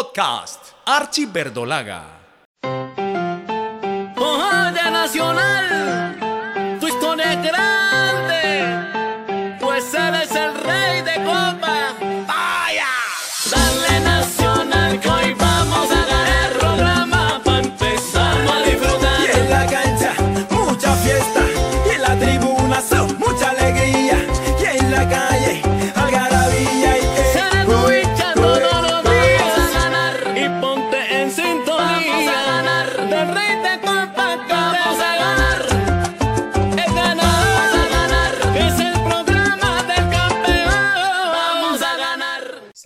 Podcast 0.00 0.72
Archie 0.86 1.26
Verdolaga. 1.26 2.00
Ojalá 4.16 4.90
Nacional, 4.90 5.69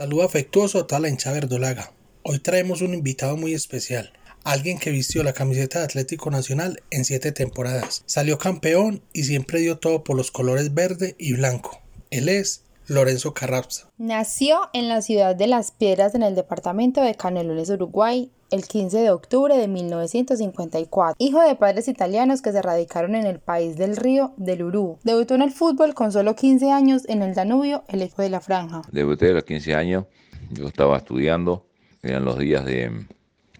Saludo 0.05 0.25
afectuoso 0.25 0.81
a 0.81 0.87
toda 0.87 1.01
la 1.01 1.09
hincha 1.09 1.33
verdolaga. 1.33 1.91
Hoy 2.25 2.39
traemos 2.39 2.83
un 2.83 2.93
invitado 2.93 3.39
muy 3.39 3.55
especial. 3.55 4.13
Alguien 4.45 4.79
que 4.79 4.91
vistió 4.91 5.23
la 5.23 5.33
camiseta 5.33 5.79
de 5.79 5.87
Atlético 5.87 6.31
Nacional 6.31 6.83
en 6.91 7.07
siete 7.07 7.33
temporadas. 7.33 8.03
Salió 8.05 8.37
campeón 8.37 9.03
y 9.15 9.25
siempre 9.25 9.61
dio 9.61 9.79
todo 9.79 10.05
por 10.05 10.15
los 10.15 10.31
colores 10.31 10.75
verde 10.75 11.17
y 11.19 11.33
blanco. 11.33 11.81
Él 12.11 12.29
es 12.29 12.64
Lorenzo 12.87 13.33
Carrapza. 13.33 13.89
Nació 13.97 14.69
en 14.75 14.89
la 14.89 15.01
ciudad 15.01 15.35
de 15.35 15.47
Las 15.47 15.71
Piedras 15.71 16.15
en 16.15 16.23
el 16.23 16.35
departamento 16.35 17.01
de 17.01 17.15
Canelones, 17.15 17.71
Uruguay, 17.71 18.31
el 18.51 18.67
15 18.67 18.99
de 18.99 19.11
octubre 19.11 19.57
de 19.57 19.69
1954. 19.69 21.17
Hijo 21.19 21.41
de 21.41 21.55
padres 21.57 21.89
italianos 21.89 22.43
que 22.43 22.53
se 22.53 22.61
radicaron 22.61 23.15
en 23.15 23.27
el 23.27 23.39
país 23.41 23.77
del 23.77 23.97
río 23.97 24.35
del 24.37 24.65
Urú. 24.65 24.99
Debutó 25.03 25.35
en 25.35 25.43
el 25.43 25.51
fútbol 25.51 25.95
con 25.95 26.13
solo 26.13 26.37
15 26.37 26.71
años 26.71 27.09
en 27.09 27.23
el 27.23 27.35
Danubio, 27.35 27.85
el 27.89 28.03
equipo 28.03 28.23
de 28.23 28.31
la 28.31 28.41
Franja. 28.41 28.83
Debuté 28.93 29.31
a 29.31 29.33
los 29.33 29.45
15 29.45 29.75
años, 29.75 30.05
yo 30.51 30.69
estaba 30.69 30.99
estudiando, 30.99 31.67
eran 32.03 32.25
los 32.25 32.39
días 32.39 32.67
de, 32.67 33.07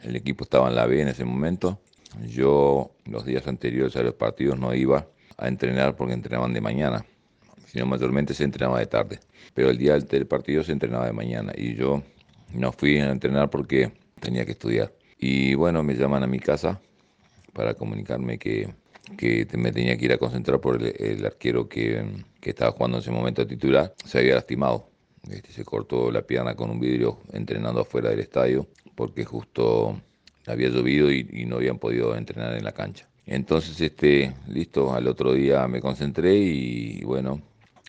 el 0.03 0.17
equipo 0.17 0.45
estaba 0.45 0.69
en 0.69 0.77
la 0.77 0.87
B 0.87 1.01
en 1.01 1.09
ese 1.09 1.25
momento, 1.25 1.81
yo 2.27 2.91
los 3.07 3.25
días 3.25 3.47
anteriores 3.49 3.97
a 3.97 4.03
los 4.03 4.15
partidos 4.15 4.59
no 4.59 4.75
iba 4.75 5.07
a 5.37 5.49
entrenar 5.49 5.97
porque 5.97 6.13
entrenaban 6.13 6.53
de 6.53 6.61
mañana, 6.61 7.05
sino 7.75 7.87
mayormente 7.87 8.35
se 8.35 8.45
entrenaba 8.45 8.79
de 8.79 8.87
tarde, 8.87 9.19
pero 9.53 9.69
el 9.69 9.77
día 9.77 9.99
del 9.99 10.27
partido 10.27 10.63
se 10.63 10.71
entrenaba 10.71 11.07
de 11.07 11.13
mañana 11.13 11.53
y 11.57 11.75
yo 11.75 12.05
no 12.53 12.71
fui 12.71 13.01
a 13.01 13.11
entrenar 13.11 13.51
porque 13.51 13.91
tenía 14.21 14.47
que 14.47 14.53
estudiar. 14.53 14.93
Y 15.19 15.55
bueno, 15.55 15.83
me 15.83 15.95
llaman 15.95 16.23
a 16.23 16.29
mi 16.29 16.39
casa 16.39 16.81
para 17.53 17.75
comunicarme 17.75 18.39
que, 18.39 18.73
que 19.19 19.49
me 19.57 19.73
tenía 19.73 19.97
que 19.99 20.05
ir 20.05 20.13
a 20.13 20.19
concentrar 20.19 20.61
por 20.61 20.81
el, 20.81 21.27
arquero 21.27 21.69
que, 21.69 22.05
que 22.41 22.51
estaba 22.51 22.71
jugando 22.71 22.99
en 22.99 23.03
ese 23.03 23.11
momento 23.11 23.45
titular, 23.45 23.93
se 24.05 24.21
había 24.21 24.37
lastimado. 24.37 24.89
Este, 25.29 25.51
se 25.51 25.65
cortó 25.65 26.13
la 26.13 26.23
pierna 26.23 26.55
con 26.55 26.71
un 26.71 26.79
vidrio 26.79 27.19
entrenando 27.33 27.81
afuera 27.81 28.11
del 28.11 28.21
estadio 28.21 28.69
porque 28.95 29.25
justo 29.25 30.01
había 30.47 30.69
llovido 30.69 31.11
y, 31.11 31.29
y 31.33 31.45
no 31.47 31.57
habían 31.57 31.81
podido 31.81 32.15
entrenar 32.15 32.55
en 32.55 32.63
la 32.63 32.73
cancha. 32.73 33.09
Entonces, 33.27 33.81
este, 33.81 34.33
listo, 34.47 34.95
al 34.95 35.09
otro 35.09 35.33
día 35.33 35.67
me 35.67 35.81
concentré 35.81 36.37
y 36.37 37.03
bueno, 37.03 37.41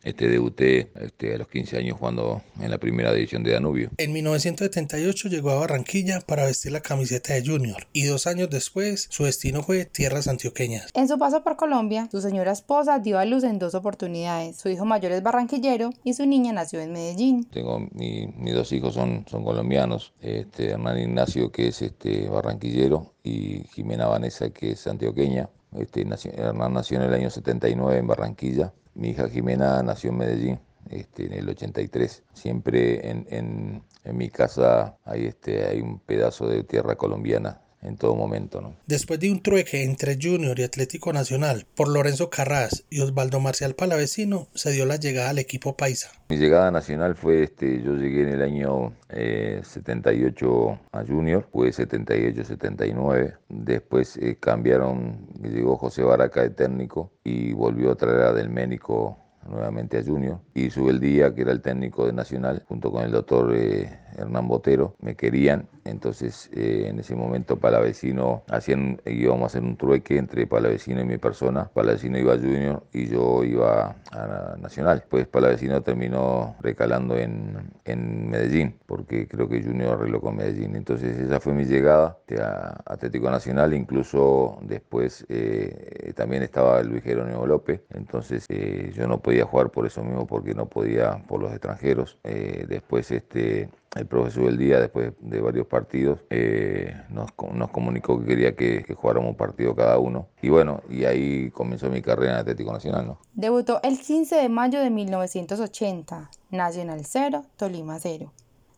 este, 0.06 0.30
debuté 0.30 0.92
este, 1.02 1.36
a 1.36 1.38
los 1.38 1.50
15 1.50 1.78
años 1.78 1.98
jugando 2.00 2.42
en 2.61 2.72
la 2.72 2.78
primera 2.78 3.11
división 3.14 3.44
de 3.44 3.52
Danubio. 3.52 3.89
En 3.98 4.14
1978 4.14 5.28
llegó 5.30 5.50
a 5.52 5.56
Barranquilla 5.59 6.22
para 6.22 6.45
vestir 6.45 6.72
la 6.72 6.80
camiseta 6.80 7.34
de 7.34 7.45
Junior 7.45 7.88
y 7.92 8.06
dos 8.06 8.28
años 8.28 8.50
después 8.50 9.08
su 9.09 9.26
destino 9.26 9.64
fue 9.64 9.86
tierras 9.86 10.28
antioqueñas. 10.28 10.89
En 10.94 11.08
su 11.08 11.17
paso 11.17 11.44
por 11.44 11.58
Colombia, 11.58 12.08
su 12.11 12.22
señora 12.22 12.52
esposa 12.53 13.00
dio 13.00 13.20
a 13.20 13.26
luz 13.26 13.44
en 13.44 13.60
dos 13.60 13.76
oportunidades. 13.76 14.58
Su 14.58 14.70
hijo 14.70 14.86
mayor 14.86 15.11
es 15.11 15.21
barranquillero 15.23 15.89
y 16.04 16.14
su 16.14 16.26
niña 16.26 16.54
nació 16.54 16.80
en 16.80 16.92
Medellín. 16.93 17.43
Tengo 17.45 17.80
mi- 17.92 18.27
mis 18.37 18.54
dos 18.54 18.72
hijos 18.72 18.93
son, 18.93 19.26
son 19.30 19.43
colombianos, 19.43 20.14
este, 20.22 20.70
Hernán 20.72 20.99
Ignacio 20.99 21.52
que 21.52 21.67
es 21.70 21.82
este, 21.82 22.30
barranquillero 22.30 23.14
y 23.23 23.64
Jimena 23.73 24.08
Vanessa 24.08 24.49
que 24.52 24.72
es 24.72 24.86
antioqueña. 24.87 25.49
Este, 25.77 26.05
nació- 26.05 26.32
Hernán 26.32 26.73
nació 26.73 26.98
en 26.98 27.04
el 27.04 27.14
año 27.14 27.30
79 27.30 27.98
en 27.99 28.08
Barranquilla, 28.08 28.73
mi 28.95 29.10
hija 29.10 29.30
Jimena 29.30 29.82
nació 29.83 30.10
en 30.11 30.17
Medellín 30.17 30.60
este, 30.89 31.26
en 31.28 31.33
el 31.33 31.50
83. 31.50 32.23
Siempre 32.33 33.10
en, 33.10 33.28
en- 33.30 33.83
mi 34.17 34.30
casa 34.30 34.98
hay, 35.04 35.26
este, 35.26 35.66
hay 35.67 35.82
un 35.82 36.00
pedazo 36.00 36.48
de 36.48 36.64
tierra 36.64 36.95
colombiana 36.95 37.61
en 37.86 37.98
todo 37.98 38.16
momento. 38.16 38.62
¿no? 38.62 38.76
Después 38.88 39.20
de 39.20 39.32
un 39.32 39.42
trueque 39.42 39.84
entre 39.84 40.18
Junior 40.22 40.60
y 40.60 40.64
Atlético 40.64 41.14
Nacional 41.14 41.66
por 41.76 41.88
Lorenzo 41.88 42.30
Carras 42.30 42.84
y 42.90 43.02
Osvaldo 43.02 43.40
Marcial 43.40 43.76
Palavecino, 43.76 44.48
se 44.54 44.72
dio 44.72 44.86
la 44.86 44.98
llegada 44.98 45.30
al 45.30 45.40
equipo 45.40 45.76
paisa. 45.76 46.12
Mi 46.30 46.38
llegada 46.38 46.72
nacional 46.72 47.16
fue, 47.16 47.44
este, 47.44 47.82
yo 47.82 47.96
llegué 47.96 48.23
en 48.23 48.30
el 48.30 48.42
año 48.42 48.94
eh, 49.10 49.62
78 49.64 50.80
a 50.92 51.04
Junior, 51.06 51.48
fue 51.52 51.70
78-79. 51.70 53.38
Después 53.50 54.17
eh, 54.17 54.38
cambiaron, 54.40 55.28
llegó 55.42 55.78
José 55.78 56.04
Baraca 56.04 56.42
de 56.42 56.50
técnico 56.50 57.12
y 57.23 57.54
volvió 57.54 57.92
a 57.92 57.96
traer 57.96 58.22
a 58.22 58.34
Del 58.34 58.50
Ménico 58.50 59.20
nuevamente 59.48 60.00
a 60.00 60.04
Junior. 60.04 60.40
Y 60.54 60.70
Subeldía, 60.70 61.34
que 61.34 61.42
era 61.42 61.52
el 61.52 61.62
técnico 61.62 62.06
de 62.06 62.14
Nacional, 62.14 62.64
junto 62.67 62.92
con 62.92 63.04
el 63.04 63.12
doctor 63.12 63.54
eh, 63.56 64.00
Hernán 64.17 64.48
Botero, 64.48 64.96
me 65.00 65.16
querían. 65.16 65.70
Entonces, 65.86 66.50
eh, 66.52 66.88
en 66.90 67.00
ese 67.00 67.16
momento, 67.16 67.58
Palavecino, 67.58 68.44
hacían, 68.50 69.00
íbamos 69.06 69.44
a 69.44 69.46
hacer 69.46 69.62
un 69.62 69.78
trueque 69.78 70.18
entre 70.18 70.48
Palavecino 70.48 71.00
y 71.00 71.06
mi 71.06 71.20
persona. 71.20 71.70
Palavecino 71.73 72.18
iba 72.18 72.34
a 72.34 72.38
Junior 72.38 72.84
y 72.92 73.08
yo 73.08 73.44
iba 73.44 73.96
a 74.12 74.56
Nacional. 74.60 75.04
Pues 75.08 75.28
Palavecino 75.28 75.84
terminó 75.84 76.56
recalando 76.60 77.16
en, 77.16 77.72
en 77.86 78.30
Medellín, 78.30 78.80
porque 78.88 79.28
creo 79.28 79.48
que 79.48 79.62
Junior 79.62 79.94
arregló 79.94 80.22
con 80.22 80.38
Medellín. 80.38 80.76
Entonces, 80.76 81.20
esa 81.20 81.40
fue 81.40 81.54
mi 81.54 81.66
llegada 81.66 82.17
a 82.40 82.82
Atlético 82.88 83.30
Nacional. 83.30 83.76
Incluso 83.76 84.58
después 84.64 85.23
eh, 85.30 86.14
también 86.16 86.42
estaba 86.42 86.82
Luis 86.82 87.04
Jerónimo 87.04 87.46
López. 87.46 87.82
Entonces, 87.94 88.48
eh, 88.50 88.92
yo 88.96 89.08
no 89.08 89.20
podía 89.20 89.46
jugar 89.46 89.70
por 89.70 89.86
eso 89.86 90.04
mismo, 90.04 90.26
porque 90.26 90.56
no 90.56 90.66
podía 90.66 91.23
por 91.28 91.40
los 91.42 91.52
extranjeros. 91.52 92.17
Después, 92.23 93.12
este 93.12 93.70
el 93.95 94.06
profesor 94.08 94.45
del 94.45 94.58
día, 94.58 94.80
después 94.80 95.14
de 95.20 95.39
varios 95.39 95.67
partidos, 95.67 96.20
eh, 96.30 96.94
nos, 97.10 97.30
nos 97.54 97.72
comunicó 97.72 98.20
que 98.20 98.26
quería 98.26 98.56
que, 98.56 98.83
que 98.83 98.94
jugáramos 98.94 99.30
un 99.30 99.38
partido 99.38 99.73
cada 99.73 99.98
uno. 100.00 100.28
Y 100.42 100.50
bueno, 100.50 100.82
y 100.89 101.06
ahí 101.06 101.50
comenzó 101.52 101.89
mi 101.89 102.02
carrera 102.02 102.34
en 102.34 102.38
Atlético 102.39 102.73
Nacional, 102.73 103.08
¿no? 103.08 103.20
Debutó 103.34 103.80
el 103.84 103.98
15 103.98 104.36
de 104.36 104.50
mayo 104.50 104.82
de 104.82 104.89
1980, 104.89 106.30
Nacional 106.52 107.02
0, 107.05 107.45
Tolima 107.55 107.98
0. 108.00 108.34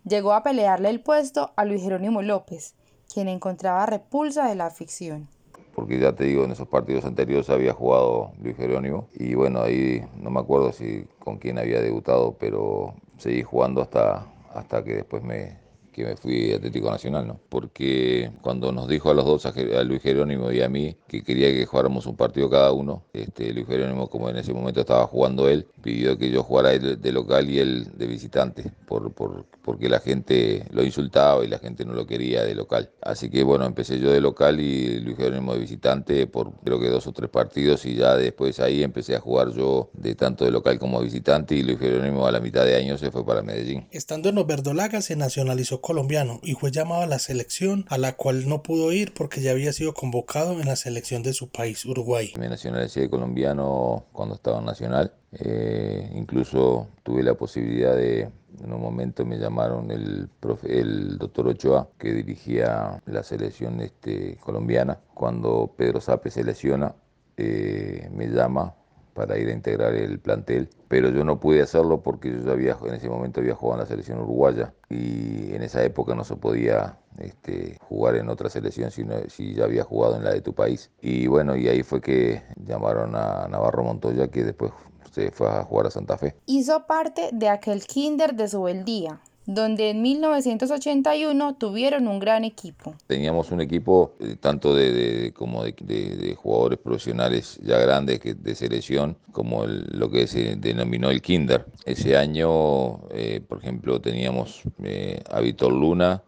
Llegó 0.08 0.34
a 0.34 0.44
pelearle 0.44 0.90
el 0.90 1.02
puesto 1.02 1.52
a 1.56 1.66
Luis 1.66 1.82
Jerónimo 1.82 2.22
López, 2.22 2.76
quien 3.12 3.28
encontraba 3.28 3.88
repulsa 3.88 4.48
de 4.48 4.56
la 4.56 4.68
afición. 4.68 5.28
Porque 5.74 6.00
ya 6.00 6.14
te 6.14 6.26
digo, 6.26 6.44
en 6.44 6.52
esos 6.52 6.68
partidos 6.68 7.06
anteriores 7.06 7.50
había 7.50 7.74
jugado 7.74 8.32
Luis 8.42 8.56
Jerónimo. 8.56 9.08
Y 9.14 9.34
bueno, 9.34 9.62
ahí 9.62 10.04
no 10.16 10.30
me 10.30 10.40
acuerdo 10.40 10.72
si 10.72 11.06
con 11.20 11.38
quién 11.38 11.58
había 11.58 11.82
debutado, 11.82 12.36
pero 12.40 12.94
seguí 13.18 13.44
jugando 13.44 13.82
hasta, 13.82 14.26
hasta 14.58 14.84
que 14.84 14.96
después 14.96 15.24
me, 15.24 15.60
que 15.98 16.06
me 16.06 16.16
fui 16.16 16.54
a 16.54 16.58
Atlético 16.58 16.92
Nacional, 16.92 17.28
¿no? 17.28 17.40
Porque 17.50 18.32
cuando 18.44 18.72
nos 18.72 18.88
dijo 18.88 19.10
a 19.10 19.16
los 19.16 19.26
dos, 19.26 19.48
a 19.48 19.84
Luis 19.84 20.04
Jerónimo 20.04 20.52
y 20.52 20.62
a 20.62 20.70
mí, 20.70 20.96
que 21.08 21.24
quería 21.24 21.52
que 21.52 21.66
jugáramos 21.66 22.06
un 22.06 22.16
partido 22.16 22.52
cada 22.52 22.72
uno, 22.72 23.04
este, 23.14 23.52
Luis 23.52 23.66
Jerónimo, 23.66 24.08
como 24.08 24.30
en 24.30 24.38
ese 24.38 24.54
momento 24.54 24.82
estaba 24.82 25.08
jugando 25.08 25.50
él, 25.50 25.66
pidió 25.82 26.16
que 26.16 26.30
yo 26.30 26.44
jugara 26.44 26.74
él 26.74 27.02
de 27.02 27.12
local 27.12 27.50
y 27.50 27.58
él 27.58 27.88
de 27.98 28.06
visitante, 28.06 28.72
por, 28.86 29.12
por, 29.12 29.46
porque 29.64 29.90
la 29.90 30.00
gente 30.00 30.66
lo 30.70 30.84
insultaba 30.84 31.44
y 31.44 31.48
la 31.48 31.58
gente 31.58 31.84
no 31.84 31.94
lo 31.94 32.06
quería 32.06 32.44
de 32.44 32.54
local. 32.54 32.92
Así 33.02 33.32
que 33.32 33.44
bueno, 33.44 33.66
empecé 33.66 34.00
yo 34.00 34.12
de 34.12 34.22
local 34.22 34.60
y 34.60 35.00
Luis 35.00 35.18
Jerónimo 35.18 35.54
de 35.54 35.60
visitante 35.60 36.28
por 36.28 36.52
creo 36.64 36.80
que 36.80 36.90
dos 36.90 37.08
o 37.08 37.12
tres 37.12 37.30
partidos 37.30 37.86
y 37.86 37.96
ya 37.96 38.16
después 38.16 38.60
ahí 38.60 38.84
empecé 38.84 39.16
a 39.16 39.20
jugar 39.20 39.52
yo 39.52 39.90
de 39.94 40.14
tanto 40.14 40.46
de 40.46 40.52
local 40.52 40.78
como 40.78 41.02
visitante 41.02 41.56
y 41.56 41.64
Luis 41.64 41.80
Jerónimo 41.80 42.28
a 42.28 42.32
la 42.32 42.40
mitad 42.40 42.66
de 42.66 42.76
año 42.76 42.98
se 43.00 43.10
fue 43.10 43.26
para 43.26 43.42
Medellín. 43.42 43.88
Estando 43.92 44.30
en 44.30 44.36
los 44.36 44.46
verdolagas 44.46 45.06
se 45.06 45.16
nacionalizó 45.16 45.82
colombiano 45.88 46.42
y 46.44 46.56
fue 46.56 46.70
llamado 46.70 47.04
a 47.04 47.06
la 47.06 47.18
selección 47.18 47.86
a 47.88 47.98
la 47.98 48.18
cual 48.18 48.50
no 48.50 48.62
pudo 48.62 48.92
ir 48.92 49.14
porque 49.14 49.40
ya 49.40 49.52
había 49.52 49.72
sido 49.72 49.94
convocado 49.94 50.60
en 50.60 50.66
la 50.66 50.76
selección 50.76 51.24
de 51.24 51.32
su 51.32 51.50
país, 51.50 51.86
Uruguay. 51.86 52.34
Me 52.38 52.50
nacionalicé 52.50 53.10
colombiano 53.10 54.04
cuando 54.12 54.36
estaba 54.36 54.60
Nacional. 54.60 55.14
Eh, 55.32 56.12
incluso 56.14 56.90
tuve 57.04 57.24
la 57.24 57.36
posibilidad 57.36 57.96
de, 57.96 58.30
en 58.64 58.74
un 58.74 58.82
momento 58.82 59.26
me 59.26 59.38
llamaron 59.38 59.90
el, 59.92 60.30
profe, 60.42 60.78
el 60.78 61.18
doctor 61.18 61.48
Ochoa, 61.48 61.88
que 61.98 62.12
dirigía 62.12 63.02
la 63.06 63.24
selección 63.24 63.80
este, 63.80 64.36
colombiana. 64.44 65.00
Cuando 65.14 65.74
Pedro 65.78 66.02
Sape 66.02 66.32
se 66.32 66.44
lesiona, 66.44 66.96
eh, 67.38 68.10
me 68.12 68.28
llama 68.28 68.76
para 69.18 69.36
ir 69.40 69.50
a 69.50 69.52
integrar 69.52 69.96
el 69.96 70.20
plantel, 70.20 70.70
pero 70.88 71.10
yo 71.10 71.24
no 71.24 71.40
pude 71.40 71.64
hacerlo 71.64 72.02
porque 72.02 72.32
yo 72.32 72.46
ya 72.46 72.52
había, 72.52 72.78
en 72.86 72.94
ese 72.94 73.10
momento 73.10 73.40
había 73.40 73.56
jugado 73.56 73.82
en 73.82 73.86
la 73.86 73.90
selección 73.90 74.20
uruguaya 74.20 74.76
y 74.92 75.56
en 75.56 75.64
esa 75.64 75.84
época 75.84 76.14
no 76.14 76.24
se 76.24 76.36
podía 76.36 77.00
este, 77.18 77.80
jugar 77.82 78.16
en 78.18 78.30
otra 78.30 78.48
selección 78.52 78.92
si, 78.92 79.04
si 79.30 79.56
ya 79.56 79.64
había 79.64 79.84
jugado 79.84 80.18
en 80.18 80.24
la 80.24 80.32
de 80.32 80.42
tu 80.42 80.54
país. 80.54 80.92
Y 81.02 81.26
bueno, 81.26 81.56
y 81.56 81.68
ahí 81.68 81.82
fue 81.82 82.00
que 82.00 82.44
llamaron 82.64 83.16
a 83.16 83.48
Navarro 83.48 83.84
Montoya 83.84 84.28
que 84.28 84.44
después 84.44 84.72
se 85.12 85.32
fue 85.32 85.50
a 85.50 85.64
jugar 85.64 85.88
a 85.88 85.90
Santa 85.90 86.16
Fe. 86.20 86.36
Hizo 86.46 86.86
parte 86.86 87.32
de 87.34 87.50
aquel 87.50 87.88
kinder 87.88 88.36
de 88.36 88.48
Subeldía, 88.48 89.20
donde 89.48 89.92
en 89.92 90.02
1981 90.02 91.56
tuvieron 91.56 92.08
un 92.10 92.20
gran 92.20 92.44
equipo. 92.44 92.96
Teníamos 93.08 93.50
un 93.52 93.62
equipo 93.62 94.14
eh, 94.20 94.36
tanto 94.40 94.76
de, 94.76 95.34
como 95.34 95.64
de, 95.64 96.36
jugadores 96.38 96.78
profesionales 96.78 97.58
ya 97.64 97.80
grandes 97.80 98.20
que, 98.20 98.34
de 98.34 98.56
selección, 98.56 99.18
como 99.32 99.66
lo 99.66 100.12
que 100.12 100.28
se 100.28 100.58
denominó 100.58 101.10
el 101.10 101.22
Kinder. 101.22 101.66
Ese 101.86 102.18
año, 102.18 103.08
eh, 103.10 103.42
por 103.48 103.60
ejemplo, 103.60 104.02
teníamos 104.02 104.64
eh, 104.84 105.24
a 105.32 105.40
Víctor 105.40 105.72
Luna, 105.72 106.22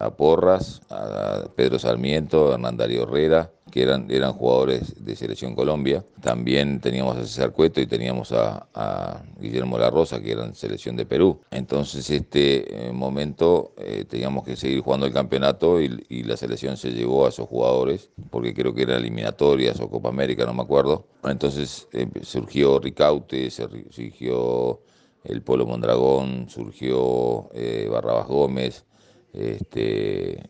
a 0.00 0.10
Porras, 0.10 0.80
a 0.90 1.44
Pedro 1.54 1.78
Sarmiento, 1.78 2.50
a 2.50 2.54
Hernán 2.54 2.76
Darío 2.76 3.02
Herrera, 3.02 3.50
que 3.70 3.82
eran, 3.82 4.10
eran 4.10 4.32
jugadores 4.32 5.04
de 5.04 5.16
Selección 5.16 5.54
Colombia. 5.54 6.04
También 6.22 6.80
teníamos 6.80 7.16
a 7.16 7.24
César 7.24 7.52
Cueto 7.52 7.80
y 7.80 7.86
teníamos 7.86 8.32
a, 8.32 9.22
Guillermo 9.38 9.78
La 9.78 9.90
Rosa, 9.90 10.20
que 10.20 10.32
eran 10.32 10.54
Selección 10.54 10.96
de 10.96 11.06
Perú. 11.06 11.40
Entonces, 11.50 12.08
este 12.10 12.88
eh, 12.88 12.92
momento 12.92 13.72
eh, 13.76 14.04
teníamos 14.08 14.44
que 14.44 14.56
seguir 14.56 14.80
jugando 14.80 15.06
el 15.06 15.12
campeonato 15.12 15.80
y, 15.80 15.88
la 16.28 16.36
selección 16.36 16.76
se 16.76 16.90
llevó 16.90 17.26
a 17.26 17.30
esos 17.30 17.48
jugadores, 17.48 18.10
porque 18.30 18.52
creo 18.52 18.74
que 18.74 18.82
eran 18.82 18.98
eliminatorias 18.98 19.80
o 19.80 19.88
Copa 19.88 20.10
América, 20.10 20.44
no 20.44 20.52
me 20.52 20.62
acuerdo. 20.62 21.06
Entonces 21.24 21.88
eh, 21.92 22.06
surgió 22.22 22.78
Ricaute, 22.78 23.50
surgió 23.50 24.80
el 25.24 25.42
Polo 25.42 25.64
Mondragón, 25.64 26.48
surgió 26.50 27.48
Barrabás 27.90 28.26
Gómez, 28.26 28.84
este, 29.32 30.48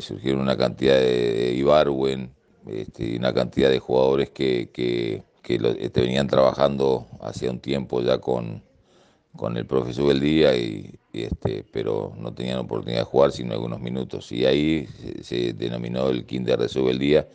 surgieron 0.00 0.40
una 0.40 0.56
cantidad 0.56 0.96
de, 0.96 1.54
Ibarwen, 1.54 2.32
este, 2.68 3.16
una 3.16 3.32
cantidad 3.32 3.70
de 3.70 3.78
jugadores 3.78 4.30
que, 4.30 4.70
que, 4.72 5.22
este, 5.44 6.00
venían 6.00 6.28
trabajando 6.28 7.06
hacía 7.20 7.50
un 7.50 7.58
tiempo 7.58 8.00
ya 8.00 8.18
con, 8.18 8.62
con 9.36 9.56
el 9.56 9.66
profesor 9.66 10.08
del 10.08 10.20
día, 10.20 10.56
y, 10.56 10.98
este, 11.12 11.64
pero 11.72 12.14
no 12.18 12.32
tenían 12.32 12.58
oportunidad 12.58 13.00
de 13.00 13.04
jugar 13.04 13.32
sino 13.32 13.52
algunos 13.52 13.80
minutos. 13.80 14.30
Y 14.32 14.44
ahí 14.44 14.88
se, 15.22 15.52
denominó 15.52 16.08
el 16.08 16.24
Kinder 16.24 16.58
de 16.58 16.68
Subeldía, 16.68 17.28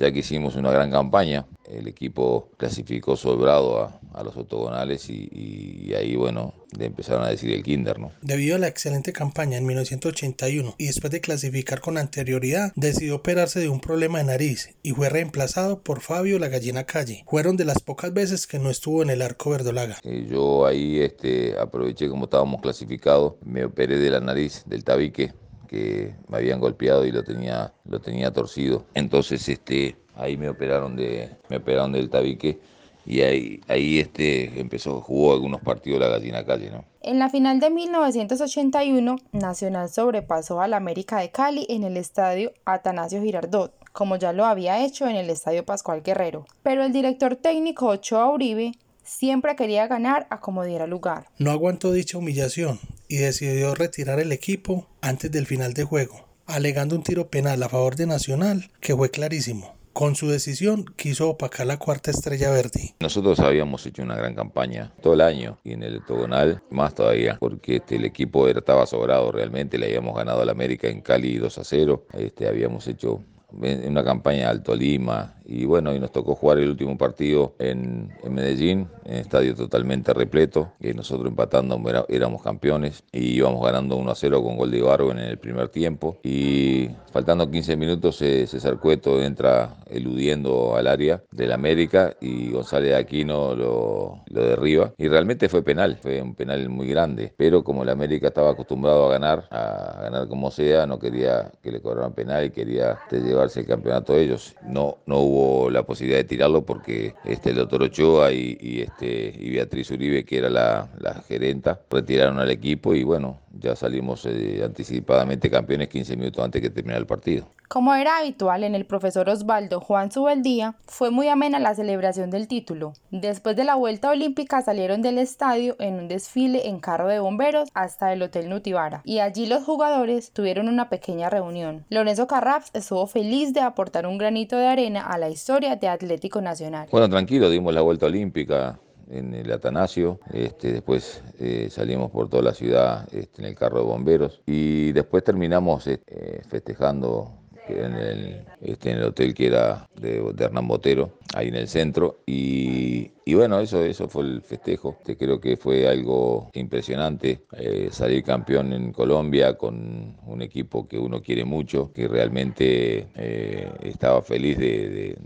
ya 0.00 0.10
que 0.10 0.20
hicimos 0.20 0.56
una 0.56 0.70
gran 0.70 0.90
campaña. 0.90 1.46
El 1.68 1.86
equipo 1.86 2.50
clasificó 2.56 3.16
sobrado 3.16 3.82
a, 3.84 4.00
a 4.14 4.24
los 4.24 4.36
octogonales 4.36 5.08
y, 5.08 5.92
ahí, 5.94 6.16
bueno, 6.16 6.54
le 6.76 6.86
empezaron 6.86 7.24
a 7.24 7.28
decir 7.28 7.52
el 7.52 7.62
kinder, 7.62 7.98
¿no? 7.98 8.12
Debido 8.22 8.56
a 8.56 8.58
la 8.58 8.68
excelente 8.68 9.12
campaña 9.12 9.58
en 9.58 9.66
1981 9.66 10.74
y 10.78 10.86
después 10.86 11.10
de 11.10 11.20
clasificar 11.20 11.80
con 11.80 11.98
anterioridad, 11.98 12.72
decidió 12.76 13.16
operarse 13.16 13.60
de 13.60 13.68
un 13.68 13.80
problema 13.80 14.18
de 14.18 14.24
nariz 14.24 14.74
y 14.82 14.92
fue 14.92 15.10
reemplazado 15.10 15.82
por 15.82 16.00
Fabio 16.00 16.38
La 16.38 16.48
Gallina 16.48 16.84
Calle. 16.84 17.24
Fueron 17.28 17.56
de 17.56 17.66
las 17.66 17.82
pocas 17.82 18.12
veces 18.12 18.46
que 18.46 18.58
no 18.58 18.70
estuvo 18.70 19.02
en 19.02 19.10
el 19.10 19.22
arco 19.22 19.50
verdolaga. 19.50 19.98
Eh, 20.02 20.26
yo 20.30 20.66
ahí 20.66 21.00
este, 21.00 21.58
aproveché 21.58 22.08
como 22.08 22.24
estábamos 22.24 22.62
clasificados, 22.62 23.34
me 23.44 23.64
operé 23.64 23.98
de 23.98 24.10
la 24.10 24.20
nariz, 24.20 24.64
del 24.66 24.82
tabique, 24.82 25.32
que 25.70 26.16
me 26.26 26.38
habían 26.38 26.58
golpeado 26.58 27.06
y 27.06 27.12
lo 27.12 27.22
tenía, 27.22 27.72
lo 27.84 28.00
tenía 28.00 28.32
torcido. 28.32 28.86
Entonces, 28.92 29.48
este, 29.48 29.94
ahí 30.16 30.36
me 30.36 30.48
operaron 30.48 30.96
de, 30.96 31.30
me 31.48 31.58
operaron 31.58 31.92
del 31.92 32.10
tabique 32.10 32.58
y 33.06 33.20
ahí, 33.20 33.60
ahí 33.68 34.00
este 34.00 34.58
empezó, 34.58 35.00
jugó 35.00 35.32
algunos 35.32 35.60
partidos 35.60 36.00
la 36.00 36.08
gallina 36.08 36.44
calle, 36.44 36.70
¿no? 36.70 36.84
En 37.02 37.20
la 37.20 37.30
final 37.30 37.60
de 37.60 37.70
1981, 37.70 39.16
Nacional 39.30 39.88
sobrepasó 39.88 40.60
al 40.60 40.74
América 40.74 41.20
de 41.20 41.30
Cali 41.30 41.66
en 41.68 41.84
el 41.84 41.96
estadio 41.96 42.52
Atanasio 42.64 43.22
Girardot, 43.22 43.72
como 43.92 44.16
ya 44.16 44.32
lo 44.32 44.46
había 44.46 44.84
hecho 44.84 45.06
en 45.06 45.14
el 45.14 45.30
estadio 45.30 45.64
Pascual 45.64 46.02
Guerrero. 46.02 46.46
Pero 46.64 46.82
el 46.82 46.92
director 46.92 47.36
técnico 47.36 47.86
Ochoa 47.86 48.28
Uribe 48.28 48.72
siempre 49.04 49.54
quería 49.54 49.86
ganar 49.86 50.26
a 50.30 50.40
como 50.40 50.64
diera 50.64 50.88
lugar. 50.88 51.26
No 51.38 51.52
aguantó 51.52 51.92
dicha 51.92 52.18
humillación 52.18 52.80
y 53.10 53.16
decidió 53.16 53.74
retirar 53.74 54.20
el 54.20 54.30
equipo 54.30 54.86
antes 55.02 55.32
del 55.32 55.44
final 55.44 55.74
de 55.74 55.82
juego, 55.82 56.28
alegando 56.46 56.94
un 56.94 57.02
tiro 57.02 57.28
penal 57.28 57.60
a 57.64 57.68
favor 57.68 57.96
de 57.96 58.06
Nacional 58.06 58.70
que 58.80 58.94
fue 58.94 59.10
clarísimo. 59.10 59.74
Con 59.92 60.14
su 60.14 60.28
decisión 60.28 60.84
quiso 60.96 61.30
opacar 61.30 61.66
la 61.66 61.76
cuarta 61.76 62.12
estrella 62.12 62.52
verde. 62.52 62.94
Nosotros 63.00 63.40
habíamos 63.40 63.84
hecho 63.84 64.04
una 64.04 64.14
gran 64.14 64.36
campaña 64.36 64.92
todo 65.02 65.14
el 65.14 65.22
año 65.22 65.58
y 65.64 65.72
en 65.72 65.82
el 65.82 65.96
octogonal 65.96 66.62
más 66.70 66.94
todavía, 66.94 67.36
porque 67.40 67.76
este, 67.76 67.96
el 67.96 68.04
equipo 68.04 68.46
estaba 68.46 68.86
sobrado 68.86 69.32
realmente, 69.32 69.76
le 69.76 69.86
habíamos 69.86 70.16
ganado 70.16 70.42
al 70.42 70.48
América 70.48 70.86
en 70.86 71.00
Cali 71.00 71.36
2 71.36 71.58
a 71.58 71.64
0, 71.64 72.06
este, 72.12 72.46
habíamos 72.46 72.86
hecho 72.86 73.24
una 73.52 74.04
campaña 74.04 74.48
Alto 74.48 74.76
Lima 74.76 75.34
y 75.50 75.64
bueno, 75.64 75.92
y 75.94 75.98
nos 75.98 76.12
tocó 76.12 76.36
jugar 76.36 76.58
el 76.58 76.70
último 76.70 76.96
partido 76.96 77.54
en, 77.58 78.12
Medellín, 78.30 78.86
en 79.04 79.16
estadio 79.16 79.56
totalmente 79.56 80.14
repleto, 80.14 80.72
que 80.80 80.94
nosotros 80.94 81.28
empatando 81.28 81.80
éramos 82.08 82.42
campeones 82.42 83.02
y 83.10 83.36
íbamos 83.36 83.64
ganando 83.64 83.96
1 83.96 84.10
a 84.10 84.14
0 84.14 84.42
con 84.44 84.56
gol 84.56 84.70
de 84.70 84.78
Ibargo 84.78 85.10
en 85.10 85.18
el 85.18 85.38
primer 85.38 85.68
tiempo 85.68 86.18
y 86.22 86.88
faltando 87.12 87.50
15 87.50 87.76
minutos 87.76 88.16
César 88.16 88.78
Cueto 88.78 89.20
entra 89.20 89.76
eludiendo 89.90 90.76
al 90.76 90.86
área 90.86 91.22
del 91.32 91.50
América 91.50 92.14
y 92.20 92.52
González 92.52 92.94
Aquino 92.94 93.56
lo, 93.56 94.20
lo 94.26 94.44
derriba 94.44 94.92
y 94.96 95.08
realmente 95.08 95.48
fue 95.48 95.62
penal, 95.62 95.98
fue 96.00 96.22
un 96.22 96.36
penal 96.36 96.68
muy 96.68 96.86
grande, 96.86 97.32
pero 97.36 97.64
como 97.64 97.82
el 97.82 97.88
América 97.88 98.28
estaba 98.28 98.50
acostumbrado 98.50 99.06
a 99.06 99.10
ganar, 99.10 99.48
a 99.50 100.02
ganar 100.02 100.28
como 100.28 100.52
sea, 100.52 100.86
no 100.86 101.00
quería 101.00 101.50
que 101.60 101.72
le 101.72 101.80
cobraran 101.80 102.12
penal 102.12 102.46
y 102.46 102.50
quería 102.50 102.98
llevarse 103.10 103.60
el 103.60 103.66
campeonato 103.66 104.16
ellos. 104.16 104.54
No, 104.62 104.98
no 105.06 105.18
hubo 105.18 105.39
la 105.70 105.82
posibilidad 105.84 106.18
de 106.18 106.24
tirarlo 106.24 106.64
porque 106.64 107.14
este, 107.24 107.50
el 107.50 107.56
doctor 107.56 107.82
Ochoa 107.82 108.32
y, 108.32 108.82
este, 108.86 109.34
y 109.38 109.50
Beatriz 109.50 109.90
Uribe, 109.90 110.24
que 110.24 110.38
era 110.38 110.48
la, 110.48 110.88
gerenta, 111.28 111.80
retiraron 111.90 112.38
al 112.38 112.50
equipo 112.50 112.94
y 112.94 113.04
bueno, 113.04 113.40
ya 113.58 113.76
salimos 113.76 114.26
eh, 114.26 114.62
anticipadamente 114.64 115.50
campeones 115.50 115.88
15 115.88 116.16
minutos 116.16 116.44
antes 116.44 116.62
que 116.62 116.70
terminara 116.70 117.00
el 117.00 117.06
partido. 117.06 117.46
Como 117.72 117.94
era 117.94 118.16
habitual 118.16 118.64
en 118.64 118.74
el 118.74 118.84
profesor 118.84 119.28
Osvaldo 119.28 119.80
Juan 119.80 120.10
Subeldía, 120.10 120.74
fue 120.88 121.12
muy 121.12 121.28
amena 121.28 121.60
la 121.60 121.72
celebración 121.72 122.28
del 122.28 122.48
título. 122.48 122.94
Después 123.12 123.54
de 123.54 123.62
la 123.62 123.76
vuelta 123.76 124.10
olímpica 124.10 124.60
salieron 124.60 125.02
del 125.02 125.18
estadio 125.18 125.76
en 125.78 126.00
un 126.00 126.08
desfile 126.08 126.66
en 126.66 126.80
carro 126.80 127.06
de 127.06 127.20
bomberos 127.20 127.68
hasta 127.72 128.12
el 128.12 128.22
Hotel 128.22 128.48
Nutibara 128.48 129.02
y 129.04 129.20
allí 129.20 129.46
los 129.46 129.62
jugadores 129.62 130.32
tuvieron 130.32 130.68
una 130.68 130.88
pequeña 130.88 131.30
reunión. 131.30 131.84
Lorenzo 131.90 132.26
Carraps 132.26 132.70
estuvo 132.74 133.06
feliz 133.06 133.52
de 133.54 133.60
aportar 133.60 134.04
un 134.04 134.18
granito 134.18 134.56
de 134.56 134.66
arena 134.66 135.06
a 135.06 135.16
la 135.16 135.28
historia 135.28 135.76
de 135.76 135.86
Atlético 135.86 136.40
Nacional. 136.40 136.88
Bueno, 136.90 137.08
tranquilo, 137.08 137.48
dimos 137.48 137.72
la 137.72 137.82
vuelta 137.82 138.06
olímpica 138.06 138.80
en 139.08 139.32
el 139.32 139.52
Atanasio, 139.52 140.18
este, 140.32 140.72
después 140.72 141.22
eh, 141.38 141.68
salimos 141.70 142.10
por 142.10 142.28
toda 142.28 142.42
la 142.42 142.52
ciudad 142.52 143.06
este, 143.12 143.42
en 143.42 143.48
el 143.48 143.54
carro 143.54 143.78
de 143.78 143.84
bomberos 143.84 144.42
y 144.44 144.90
después 144.90 145.22
terminamos 145.22 145.86
este, 145.86 146.42
festejando 146.48 147.39
en 147.72 147.94
el, 147.94 148.44
este, 148.60 148.90
en 148.90 148.98
el 148.98 149.04
hotel 149.04 149.34
que 149.34 149.46
era 149.46 149.88
de, 149.96 150.22
Hernán 150.38 150.68
Botero, 150.68 151.12
ahí 151.34 151.48
en 151.48 151.56
el 151.56 151.68
centro. 151.68 152.20
Y, 152.26 153.10
bueno, 153.34 153.60
eso, 153.60 153.82
eso 153.84 154.08
fue 154.08 154.24
el 154.24 154.42
festejo. 154.42 154.96
Este, 155.00 155.16
creo 155.16 155.40
que 155.40 155.56
fue 155.56 155.88
algo 155.88 156.50
impresionante 156.54 157.42
eh, 157.56 157.88
salir 157.90 158.24
campeón 158.24 158.72
en 158.72 158.92
Colombia 158.92 159.56
con 159.56 160.16
un 160.26 160.42
equipo 160.42 160.86
que 160.88 160.98
uno 160.98 161.22
quiere 161.22 161.44
mucho, 161.44 161.92
que 161.92 162.08
realmente 162.08 163.08
eh, 163.14 163.70
estaba 163.82 164.22
feliz 164.22 164.58
de, 164.58 165.16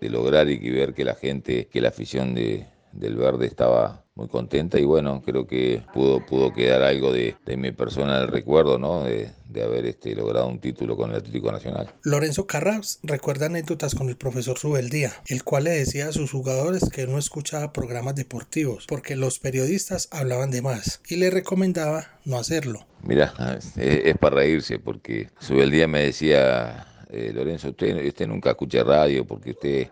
lograr 0.00 0.48
y 0.48 0.70
ver 0.70 0.94
que 0.94 1.04
la 1.04 1.14
gente, 1.14 1.66
que 1.66 1.80
la 1.82 1.88
afición 1.88 2.34
de, 2.34 2.66
del 2.92 3.16
verde 3.16 3.46
estaba 3.46 4.04
muy 4.14 4.28
contenta 4.28 4.78
y 4.78 4.84
bueno, 4.84 5.22
creo 5.24 5.46
que 5.46 5.82
pudo, 5.94 6.24
pudo 6.26 6.52
quedar 6.52 6.82
algo 6.82 7.12
de, 7.12 7.36
mi 7.56 7.72
persona 7.72 8.18
en 8.18 8.22
el 8.24 8.28
recuerdo, 8.28 8.78
¿no? 8.78 9.04
De, 9.04 9.30
haber 9.62 9.84
este, 9.86 10.14
logrado 10.14 10.46
un 10.46 10.60
título 10.60 10.96
con 10.96 11.10
el 11.10 11.16
Atlético 11.16 11.50
Nacional. 11.50 11.92
Lorenzo 12.04 12.46
Carras 12.46 13.00
recuerda 13.02 13.46
anécdotas 13.46 13.94
con 13.94 14.08
el 14.08 14.16
profesor 14.16 14.58
Subeldía, 14.58 15.12
el 15.26 15.42
cual 15.42 15.64
le 15.64 15.70
decía 15.70 16.08
a 16.08 16.12
sus 16.12 16.30
jugadores 16.30 16.88
que 16.88 17.06
no 17.06 17.18
escuchaba 17.18 17.72
programas 17.72 18.14
deportivos 18.14 18.86
porque 18.86 19.16
los 19.16 19.38
periodistas 19.38 20.08
hablaban 20.12 20.50
de 20.50 20.62
más 20.62 21.00
y 21.08 21.16
le 21.16 21.30
recomendaba 21.30 22.06
no 22.24 22.38
hacerlo. 22.38 22.86
Mira, 23.02 23.34
es, 23.76 24.16
para 24.18 24.36
reírse 24.36 24.78
porque 24.78 25.30
Subeldía 25.40 25.88
me 25.88 26.02
decía, 26.04 26.86
eh, 27.10 27.32
Lorenzo, 27.34 27.70
usted, 27.70 28.06
usted 28.06 28.28
nunca 28.28 28.50
escucha 28.50 28.84
radio 28.84 29.26
porque 29.26 29.50
usted 29.50 29.88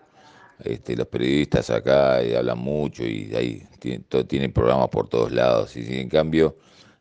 este, 0.65 0.97
los 0.97 1.07
periodistas 1.07 1.71
acá 1.71 2.21
eh, 2.23 2.37
hablan 2.37 2.59
mucho 2.59 3.05
y 3.05 3.35
ahí 3.35 3.62
tienen, 3.79 4.53
programas 4.53 4.88
por 4.88 5.09
todos 5.09 5.33
lados. 5.33 5.77
Y 5.77 6.00
en 6.00 6.09
cambio, 6.09 6.57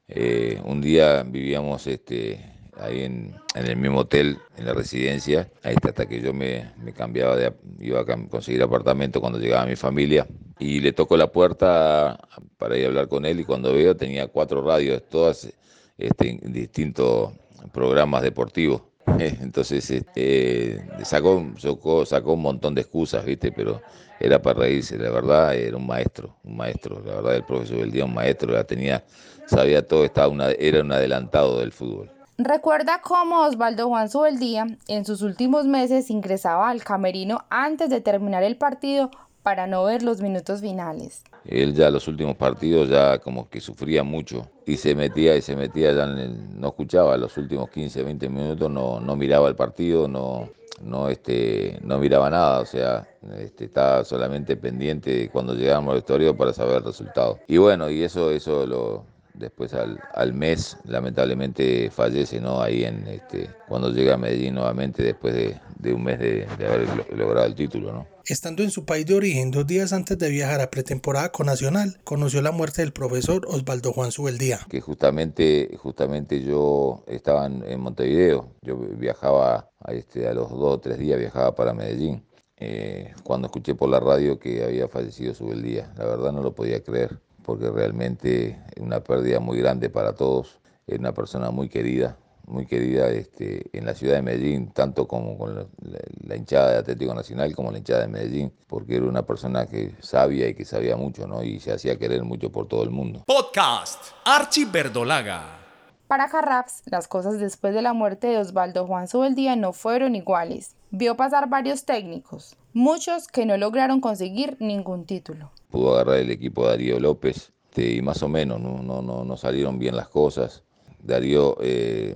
eh, 0.07 0.61
un 0.63 0.81
día 0.81 1.23
vivíamos 1.23 1.87
este, 1.87 2.39
ahí 2.79 3.03
en, 3.03 3.35
el 3.55 3.77
mismo 3.77 3.99
hotel, 4.01 4.37
en 4.57 4.65
la 4.65 4.73
residencia, 4.73 5.49
ahí 5.63 5.75
hasta 5.81 6.05
que 6.05 6.21
yo 6.21 6.33
me, 6.33 6.71
cambiaba, 6.95 7.35
de, 7.35 7.53
iba 7.79 8.01
a 8.01 8.05
conseguir 8.05 8.61
apartamento 8.61 9.19
cuando 9.19 9.39
llegaba 9.39 9.65
mi 9.65 9.75
familia. 9.75 10.27
y 10.59 10.79
le 10.79 10.91
toco 10.91 11.17
la 11.17 11.31
puerta 11.31 12.19
para 12.57 12.77
ir 12.77 12.85
a 12.85 12.87
hablar 12.87 13.07
con 13.07 13.25
él 13.25 13.39
y 13.39 13.45
cuando 13.45 13.73
veo 13.73 13.95
tenía 13.95 14.27
cuatro 14.27 14.61
radios, 14.63 15.03
todas 15.09 15.51
este, 15.97 16.39
distintos 16.43 17.33
programas 17.73 18.21
deportivos. 18.23 18.81
Entonces 19.19 19.89
este, 19.89 20.85
sacó, 21.03 21.43
sacó, 21.57 22.05
sacó 22.05 22.33
un 22.33 22.41
montón 22.41 22.75
de 22.75 22.81
excusas, 22.81 23.23
¿viste? 23.25 23.51
Pero 23.51 23.81
era 24.19 24.41
para 24.41 24.59
reírse, 24.59 24.97
la 24.97 25.09
verdad 25.09 25.55
era 25.55 25.77
un 25.77 25.87
maestro, 25.87 26.35
un 26.43 26.57
maestro, 26.57 27.01
la 27.05 27.15
verdad 27.15 27.35
el 27.35 27.43
profesor 27.43 27.77
del 27.77 27.91
día 27.91 28.05
un 28.05 28.13
maestro, 28.13 28.51
la 28.51 28.63
tenía, 28.63 29.03
sabía 29.45 29.85
todo, 29.85 30.03
estaba 30.05 30.27
una, 30.27 30.51
era 30.51 30.81
un 30.81 30.91
adelantado 30.91 31.59
del 31.59 31.71
fútbol. 31.71 32.11
Recuerda 32.39 33.01
cómo 33.01 33.41
Osvaldo 33.41 33.87
Juan 33.87 34.09
Subeldía 34.09 34.67
en 34.87 35.05
sus 35.05 35.23
últimos 35.23 35.65
meses 35.65 36.11
ingresaba 36.11 36.69
al 36.69 36.83
camerino 36.83 37.45
antes 37.49 37.89
de 37.89 37.99
terminar 37.99 38.43
el 38.43 38.57
partido 38.57 39.09
para 39.47 39.65
no 39.65 39.85
ver 39.85 40.03
los 40.03 40.19
minutos 40.19 40.59
finales. 40.59 41.23
Él 41.45 41.73
ya 41.73 41.89
los 41.89 42.09
últimos 42.09 42.35
partidos 42.35 42.89
ya 42.89 43.17
como 43.19 43.49
que 43.49 43.61
sufría 43.61 44.03
mucho 44.03 44.45
y 44.65 44.75
se 44.75 44.93
metía 44.93 45.37
y 45.37 45.41
se 45.41 45.55
metía, 45.55 45.93
ya 45.93 46.05
no 46.05 46.67
escuchaba 46.67 47.15
los 47.15 47.37
últimos 47.37 47.69
15, 47.69 48.03
20 48.03 48.27
minutos, 48.27 48.69
no, 48.69 48.99
no 48.99 49.15
miraba 49.15 49.47
el 49.47 49.55
partido, 49.55 50.09
no, 50.09 50.49
no, 50.81 51.07
este, 51.07 51.79
no 51.81 51.97
miraba 51.97 52.29
nada, 52.29 52.59
o 52.59 52.65
sea, 52.65 53.07
este, 53.37 53.63
estaba 53.63 54.03
solamente 54.03 54.57
pendiente 54.57 55.29
cuando 55.29 55.55
llegábamos 55.55 55.93
al 55.93 55.99
historia 55.99 56.35
para 56.35 56.51
saber 56.51 56.79
el 56.79 56.83
resultado. 56.83 57.39
Y 57.47 57.55
bueno, 57.55 57.89
y 57.89 58.03
eso, 58.03 58.31
eso 58.31 58.65
lo, 58.65 59.05
después 59.33 59.73
al, 59.73 59.97
al, 60.13 60.33
mes 60.33 60.75
lamentablemente 60.83 61.89
fallece 61.89 62.41
no 62.41 62.61
ahí 62.61 62.83
en 62.83 63.07
este 63.07 63.49
cuando 63.69 63.91
llega 63.91 64.15
a 64.15 64.17
Medellín 64.17 64.55
nuevamente 64.55 65.03
después 65.03 65.33
de, 65.33 65.57
de 65.79 65.93
un 65.93 66.03
mes 66.03 66.19
de, 66.19 66.47
de, 66.57 66.67
haber 66.67 67.17
logrado 67.17 67.45
el 67.45 67.55
título 67.55 67.93
no 67.93 68.16
estando 68.27 68.61
en 68.61 68.71
su 68.71 68.85
país 68.85 69.05
de 69.05 69.15
origen 69.15 69.51
dos 69.51 69.65
días 69.65 69.93
antes 69.93 70.17
de 70.17 70.29
viajar 70.29 70.59
a 70.59 70.69
pretemporada 70.69 71.31
con 71.31 71.45
Nacional 71.45 71.97
conoció 72.03 72.41
la 72.41 72.51
muerte 72.51 72.81
del 72.81 72.91
profesor 72.91 73.45
Osvaldo 73.47 73.93
Juan 73.93 74.11
Subeldía. 74.11 74.59
Que 74.69 74.81
justamente 74.81 75.69
justamente 75.77 76.43
yo 76.43 77.03
estaba 77.07 77.45
en, 77.45 77.79
Montevideo. 77.79 78.51
Yo 78.61 78.77
viajaba 78.77 79.71
a 79.79 79.93
este 79.93 80.27
a 80.27 80.33
los 80.33 80.49
dos 80.49 80.75
o 80.75 80.79
tres 80.79 80.99
días 80.99 81.17
viajaba 81.17 81.55
para 81.55 81.73
Medellín 81.73 82.25
eh, 82.57 83.13
cuando 83.23 83.47
escuché 83.47 83.75
por 83.75 83.89
la 83.89 83.99
radio 83.99 84.39
que 84.39 84.63
había 84.63 84.89
fallecido 84.89 85.33
Subeldía. 85.33 85.93
La 85.97 86.05
verdad 86.05 86.33
no 86.33 86.43
lo 86.43 86.53
podía 86.53 86.83
creer 86.83 87.21
porque 87.43 87.69
realmente 87.69 88.61
una 88.77 88.99
pérdida 89.01 89.39
muy 89.39 89.57
grande 89.57 89.89
para 89.89 90.13
todos. 90.13 90.59
Es 90.85 90.99
una 90.99 91.13
persona 91.13 91.51
muy 91.51 91.69
querida, 91.69 92.17
muy 92.47 92.65
querida 92.65 93.09
este, 93.09 93.69
en 93.77 93.85
la 93.85 93.93
ciudad 93.93 94.15
de 94.15 94.21
Medellín, 94.21 94.71
tanto 94.71 95.07
como 95.07 95.37
con 95.37 95.55
la, 95.55 95.65
la, 95.81 95.99
la, 96.25 96.35
hinchada 96.35 96.71
de 96.71 96.77
Atlético 96.79 97.13
Nacional 97.13 97.55
como 97.55 97.71
la 97.71 97.77
hinchada 97.77 98.01
de 98.01 98.07
Medellín, 98.07 98.53
porque 98.67 98.95
era 98.95 99.05
una 99.05 99.23
persona 99.23 99.65
que 99.67 99.93
sabía 99.99 100.47
y 100.47 100.55
que 100.55 100.65
sabía 100.65 100.95
mucho, 100.95 101.27
¿no? 101.27 101.43
Y 101.43 101.59
se 101.59 101.71
hacía 101.71 101.97
querer 101.97 102.23
mucho 102.23 102.51
por 102.51 102.67
todo 102.67 102.83
el 102.83 102.89
mundo. 102.89 103.23
Podcast 103.27 103.99
Archie 104.25 104.65
Verdolaga. 104.65 105.59
Para 106.07 106.29
Carraps, 106.29 106.83
las 106.85 107.07
cosas 107.07 107.37
después 107.39 107.73
de 107.73 107.81
la 107.81 107.91
muerte 107.93 108.27
de 108.27 108.37
Osvaldo 108.37 108.87
Juan 108.87 109.09
Subeldía 109.09 109.55
no 109.57 109.73
fueron 109.73 110.15
iguales. 110.15 110.75
Vio 110.89 111.17
pasar 111.17 111.49
varios 111.49 111.83
técnicos, 111.83 112.55
muchos 112.71 113.27
que 113.27 113.45
no 113.45 113.57
lograron 113.57 113.99
conseguir 113.99 114.55
ningún 114.61 115.05
título 115.05 115.51
pudo 115.69 115.95
agarrar 115.95 116.19
el 116.19 116.31
equipo 116.31 116.63
de 116.63 116.69
Darío 116.69 116.99
López 116.99 117.51
este, 117.77 117.95
y 117.95 118.01
más 118.01 118.23
o 118.23 118.27
menos 118.27 118.59
no, 118.59 118.81
no, 118.81 119.01
no, 119.01 119.23
no, 119.23 119.37
salieron 119.37 119.77
bien 119.77 119.95
las 119.95 120.07
cosas. 120.07 120.63
Darío, 120.99 121.57
eh, 121.61 122.15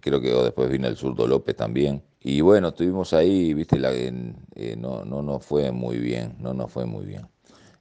creo 0.00 0.20
que 0.20 0.30
después 0.30 0.70
vino 0.70 0.88
el 0.88 0.96
zurdo 0.96 1.26
López 1.26 1.56
también. 1.56 2.02
Y 2.20 2.40
bueno, 2.40 2.68
estuvimos 2.68 3.12
ahí, 3.12 3.54
viste, 3.54 3.78
la, 3.78 3.92
eh, 3.92 4.76
no, 4.76 5.04
no 5.04 5.22
nos 5.22 5.44
fue 5.44 5.70
muy 5.70 5.98
bien, 5.98 6.34
no 6.38 6.54
nos 6.54 6.72
fue 6.72 6.86
muy 6.86 7.06
bien. 7.06 7.28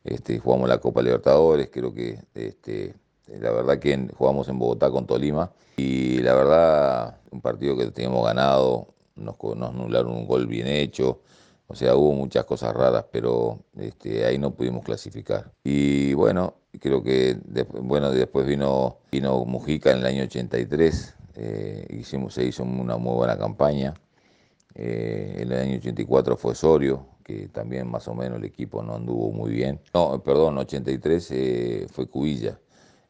Este, 0.03 0.37
jugamos 0.37 0.69
la 0.69 0.77
Copa 0.77 1.01
Libertadores, 1.01 1.69
creo 1.71 1.93
que 1.93 2.19
este, 2.35 2.93
la 3.27 3.51
verdad 3.51 3.79
que 3.79 4.07
jugamos 4.15 4.47
en 4.49 4.59
Bogotá 4.59 4.91
con 4.91 5.07
Tolima 5.07 5.51
y 5.77 6.19
la 6.19 6.35
verdad 6.35 7.17
un 7.31 7.41
partido 7.41 7.75
que 7.75 7.87
teníamos 7.87 8.23
ganado, 8.23 8.93
nos, 9.15 9.35
nos 9.55 9.69
anularon 9.69 10.13
un 10.13 10.27
gol 10.27 10.45
bien 10.45 10.67
hecho, 10.67 11.21
o 11.67 11.75
sea, 11.75 11.95
hubo 11.95 12.13
muchas 12.13 12.45
cosas 12.45 12.75
raras, 12.75 13.05
pero 13.11 13.59
este, 13.77 14.25
ahí 14.25 14.37
no 14.37 14.51
pudimos 14.51 14.83
clasificar. 14.83 15.51
Y 15.63 16.13
bueno, 16.13 16.53
creo 16.79 17.01
que 17.01 17.37
bueno, 17.81 18.11
después 18.11 18.45
vino, 18.45 18.99
vino 19.11 19.43
Mujica 19.45 19.91
en 19.91 19.99
el 19.99 20.05
año 20.05 20.23
83, 20.23 21.14
eh, 21.35 21.85
hicimos, 21.89 22.33
se 22.33 22.45
hizo 22.45 22.63
una 22.63 22.97
muy 22.97 23.15
buena 23.15 23.37
campaña. 23.37 23.93
Eh, 24.73 25.37
en 25.39 25.51
el 25.51 25.59
año 25.59 25.77
84 25.77 26.37
fue 26.37 26.51
Osorio, 26.51 27.07
que 27.23 27.47
también 27.49 27.89
más 27.89 28.07
o 28.07 28.13
menos 28.15 28.39
el 28.39 28.45
equipo 28.45 28.83
no 28.83 28.95
anduvo 28.95 29.31
muy 29.31 29.51
bien. 29.51 29.79
No, 29.93 30.21
perdón, 30.23 30.57
83 30.57 31.31
eh, 31.31 31.87
fue 31.91 32.07
Cubilla, 32.07 32.59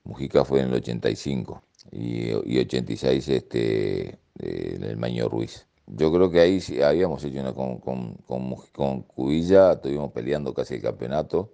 Mujica 0.04 0.46
fue 0.46 0.62
en 0.62 0.68
el 0.68 0.76
85 0.76 1.64
y, 1.92 2.30
y 2.46 2.60
86 2.60 3.28
este, 3.30 4.20
el 4.40 4.98
Maño 4.98 5.30
Ruiz. 5.30 5.68
Yo 5.88 6.12
creo 6.12 6.32
que 6.32 6.40
ahí 6.40 6.60
habíamos 6.84 7.24
hecho 7.24 7.40
una 7.40 7.54
con, 7.54 7.80
con, 7.80 8.16
con, 8.28 8.56
con 8.72 9.02
Cubilla, 9.04 9.74
estuvimos 9.74 10.12
peleando 10.12 10.54
casi 10.54 10.76
el 10.76 10.82
campeonato. 10.82 11.52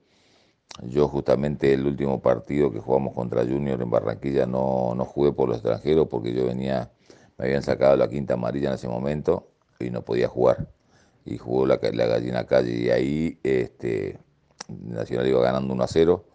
Yo 0.84 1.08
justamente 1.08 1.74
el 1.74 1.86
último 1.86 2.22
partido 2.22 2.72
que 2.72 2.80
jugamos 2.80 3.14
contra 3.14 3.44
Junior 3.44 3.82
en 3.82 3.90
Barranquilla 3.90 4.46
no, 4.46 4.96
no 4.96 5.06
jugué 5.06 5.32
por 5.32 5.50
los 5.50 5.58
extranjeros 5.58 6.08
porque 6.08 6.34
yo 6.34 6.46
venía, 6.46 6.92
me 7.38 7.46
habían 7.46 7.62
sacado 7.62 7.96
la 7.96 8.08
quinta 8.08 8.36
amarilla 8.36 8.70
en 8.70 8.76
ese 8.76 8.88
momento 8.88 9.52
y 9.80 9.90
no 9.90 10.04
podía 10.04 10.28
jugar. 10.28 10.68
Y 11.26 11.38
jugó 11.38 11.68
la, 11.68 11.78
gallina 11.78 12.46
calle 12.46 12.74
y 12.74 12.90
ahí 12.90 13.40
este, 13.44 14.18
Nacional 14.68 15.28
iba 15.28 15.42
ganando 15.42 15.74
1 15.74 15.84
a 15.84 15.88
0 15.88 16.26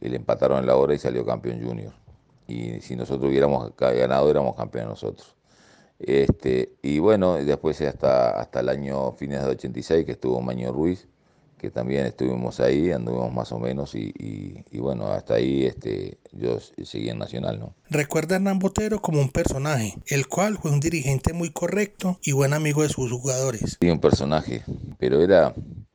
y 0.00 0.08
le 0.08 0.16
empataron 0.16 0.58
en 0.58 0.66
la 0.66 0.76
hora 0.76 0.94
y 0.94 0.98
salió 0.98 1.24
campeón 1.24 1.62
Junior. 1.62 1.92
Y 2.46 2.80
si 2.80 2.96
nosotros 2.96 3.30
hubiéramos 3.30 3.74
ganado 3.76 4.30
éramos 4.30 4.56
campeones 4.56 4.90
nosotros. 4.90 5.36
Este, 5.98 6.76
y 6.82 6.98
bueno, 6.98 7.34
después 7.36 7.80
hasta, 7.80 8.38
hasta 8.38 8.60
el 8.60 8.68
año 8.68 9.12
fines 9.12 9.42
de 9.42 9.50
86 9.50 10.04
que 10.04 10.12
estuvo 10.12 10.40
Maño 10.42 10.70
Ruiz, 10.72 11.08
que 11.58 11.70
también 11.70 12.06
estuvimos 12.06 12.60
ahí, 12.60 12.90
anduvimos 12.90 13.32
más 13.32 13.52
o 13.52 13.58
menos 13.58 13.94
y, 13.94 14.12
y, 14.18 14.64
y, 14.70 14.78
bueno, 14.78 15.06
hasta 15.08 15.34
ahí 15.34 15.64
este, 15.64 16.18
yo 16.32 16.58
seguí 16.60 17.08
en 17.08 17.18
Nacional, 17.18 17.58
¿no? 17.58 17.74
Recuerda 17.88 18.34
a 18.34 18.36
Hernán 18.36 18.58
Botero 18.58 19.00
como 19.00 19.20
un 19.20 19.30
personaje, 19.30 19.94
el 20.06 20.26
cual 20.26 20.58
fue 20.58 20.70
un 20.70 20.80
dirigente 20.80 21.32
muy 21.32 21.50
correcto 21.50 22.18
y 22.22 22.32
buen 22.32 22.52
amigo 22.52 22.82
de 22.82 22.88
sus 22.88 23.10
jugadores. 23.10 23.78
Sí, 23.80 23.90
un 23.90 24.00
personaje, 24.00 24.62
pero 24.98 25.22
era 25.22 25.54